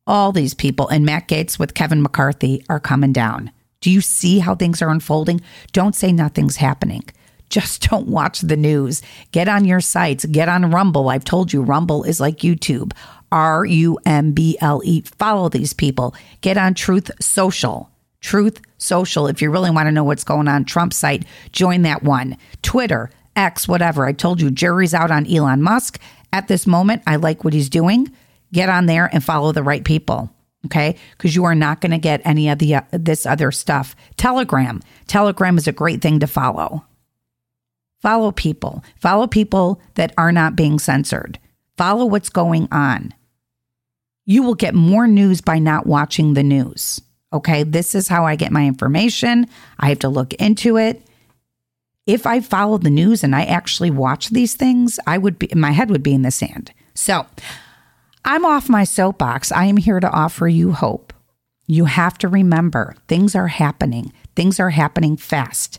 all 0.06 0.32
these 0.32 0.54
people, 0.54 0.88
and 0.88 1.04
Matt 1.04 1.28
Gates 1.28 1.58
with 1.58 1.74
Kevin 1.74 2.02
McCarthy 2.02 2.64
are 2.68 2.80
coming 2.80 3.12
down. 3.12 3.50
Do 3.80 3.90
you 3.90 4.00
see 4.00 4.38
how 4.38 4.54
things 4.54 4.80
are 4.80 4.88
unfolding? 4.88 5.40
Don't 5.72 5.94
say 5.94 6.12
nothing's 6.12 6.56
happening. 6.56 7.04
Just 7.50 7.82
don't 7.90 8.08
watch 8.08 8.40
the 8.40 8.56
news. 8.56 9.02
Get 9.32 9.48
on 9.48 9.64
your 9.64 9.80
sites. 9.80 10.24
Get 10.24 10.48
on 10.48 10.70
Rumble. 10.70 11.08
I've 11.08 11.24
told 11.24 11.52
you, 11.52 11.62
Rumble 11.62 12.04
is 12.04 12.20
like 12.20 12.38
YouTube. 12.38 12.92
R 13.30 13.64
U 13.64 13.98
M 14.06 14.32
B 14.32 14.56
L 14.60 14.80
E. 14.84 15.02
Follow 15.02 15.48
these 15.48 15.72
people. 15.72 16.14
Get 16.40 16.56
on 16.56 16.74
Truth 16.74 17.10
Social. 17.20 17.90
Truth 18.20 18.60
Social. 18.78 19.26
If 19.26 19.42
you 19.42 19.50
really 19.50 19.70
want 19.70 19.86
to 19.86 19.92
know 19.92 20.04
what's 20.04 20.24
going 20.24 20.48
on, 20.48 20.64
Trump 20.64 20.92
site, 20.92 21.24
join 21.52 21.82
that 21.82 22.02
one. 22.02 22.36
Twitter, 22.62 23.10
X, 23.36 23.66
whatever. 23.68 24.06
I 24.06 24.12
told 24.12 24.40
you, 24.40 24.50
jury's 24.50 24.94
out 24.94 25.10
on 25.10 25.26
Elon 25.26 25.62
Musk. 25.62 26.00
At 26.32 26.48
this 26.48 26.66
moment, 26.66 27.02
I 27.06 27.16
like 27.16 27.44
what 27.44 27.54
he's 27.54 27.68
doing. 27.68 28.12
Get 28.52 28.68
on 28.68 28.86
there 28.86 29.08
and 29.12 29.22
follow 29.22 29.52
the 29.52 29.62
right 29.62 29.84
people. 29.84 30.30
Okay, 30.66 30.96
because 31.12 31.36
you 31.36 31.44
are 31.44 31.54
not 31.54 31.82
going 31.82 31.92
to 31.92 31.98
get 31.98 32.22
any 32.24 32.48
of 32.48 32.58
the 32.58 32.76
uh, 32.76 32.82
this 32.90 33.26
other 33.26 33.52
stuff. 33.52 33.94
Telegram, 34.16 34.80
Telegram 35.06 35.58
is 35.58 35.68
a 35.68 35.72
great 35.72 36.00
thing 36.00 36.20
to 36.20 36.26
follow. 36.26 36.84
Follow 38.00 38.32
people. 38.32 38.82
Follow 38.96 39.26
people 39.26 39.80
that 39.94 40.12
are 40.16 40.32
not 40.32 40.56
being 40.56 40.78
censored. 40.78 41.38
Follow 41.76 42.06
what's 42.06 42.30
going 42.30 42.68
on. 42.72 43.12
You 44.24 44.42
will 44.42 44.54
get 44.54 44.74
more 44.74 45.06
news 45.06 45.40
by 45.40 45.58
not 45.58 45.86
watching 45.86 46.34
the 46.34 46.42
news. 46.42 47.00
Okay, 47.32 47.62
this 47.62 47.94
is 47.94 48.08
how 48.08 48.24
I 48.24 48.36
get 48.36 48.52
my 48.52 48.66
information. 48.66 49.46
I 49.78 49.88
have 49.88 49.98
to 50.00 50.08
look 50.08 50.32
into 50.34 50.78
it. 50.78 51.02
If 52.06 52.26
I 52.26 52.40
follow 52.40 52.76
the 52.76 52.90
news 52.90 53.24
and 53.24 53.34
I 53.34 53.44
actually 53.44 53.90
watch 53.90 54.28
these 54.28 54.54
things, 54.54 55.00
I 55.06 55.16
would 55.16 55.38
be 55.38 55.48
my 55.54 55.70
head 55.70 55.88
would 55.88 56.02
be 56.02 56.12
in 56.12 56.22
the 56.22 56.30
sand. 56.30 56.72
So, 56.92 57.26
I'm 58.26 58.44
off 58.44 58.68
my 58.68 58.84
soapbox. 58.84 59.50
I 59.50 59.64
am 59.64 59.78
here 59.78 60.00
to 60.00 60.10
offer 60.10 60.46
you 60.46 60.72
hope. 60.72 61.12
You 61.66 61.86
have 61.86 62.18
to 62.18 62.28
remember 62.28 62.94
things 63.08 63.34
are 63.34 63.48
happening. 63.48 64.12
Things 64.36 64.60
are 64.60 64.70
happening 64.70 65.16
fast. 65.16 65.78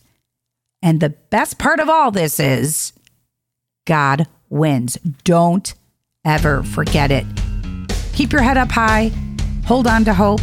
And 0.82 1.00
the 1.00 1.10
best 1.10 1.60
part 1.60 1.80
of 1.80 1.90
all 1.90 2.10
this 2.10 2.40
is 2.40 2.94
God 3.86 4.28
wins. 4.50 4.98
Don't 5.24 5.74
ever 6.24 6.64
forget 6.64 7.12
it. 7.12 7.26
Keep 8.14 8.32
your 8.32 8.42
head 8.42 8.58
up 8.58 8.72
high, 8.72 9.12
hold 9.66 9.86
on 9.86 10.04
to 10.06 10.14
hope, 10.14 10.42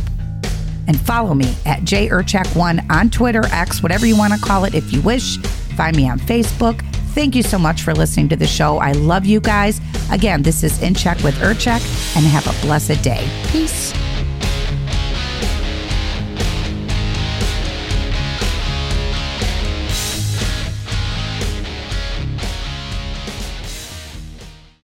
and 0.86 0.98
follow 1.00 1.34
me 1.34 1.56
at 1.66 1.80
jurchak1 1.80 2.88
on 2.90 3.10
Twitter, 3.10 3.44
X, 3.46 3.82
whatever 3.82 4.06
you 4.06 4.16
want 4.16 4.32
to 4.32 4.38
call 4.38 4.64
it 4.64 4.74
if 4.74 4.92
you 4.92 5.00
wish. 5.02 5.38
Find 5.76 5.96
me 5.96 6.08
on 6.08 6.18
Facebook. 6.18 6.80
Thank 7.14 7.34
you 7.34 7.42
so 7.42 7.58
much 7.58 7.82
for 7.82 7.94
listening 7.94 8.28
to 8.30 8.36
the 8.36 8.46
show. 8.46 8.78
I 8.78 8.92
love 8.92 9.26
you 9.26 9.40
guys. 9.40 9.80
Again, 10.10 10.42
this 10.42 10.62
is 10.62 10.80
In 10.82 10.94
Check 10.94 11.22
with 11.22 11.34
Urchak, 11.36 11.82
and 12.16 12.24
have 12.24 12.46
a 12.46 12.66
blessed 12.66 13.02
day. 13.02 13.28
Peace. 13.48 13.92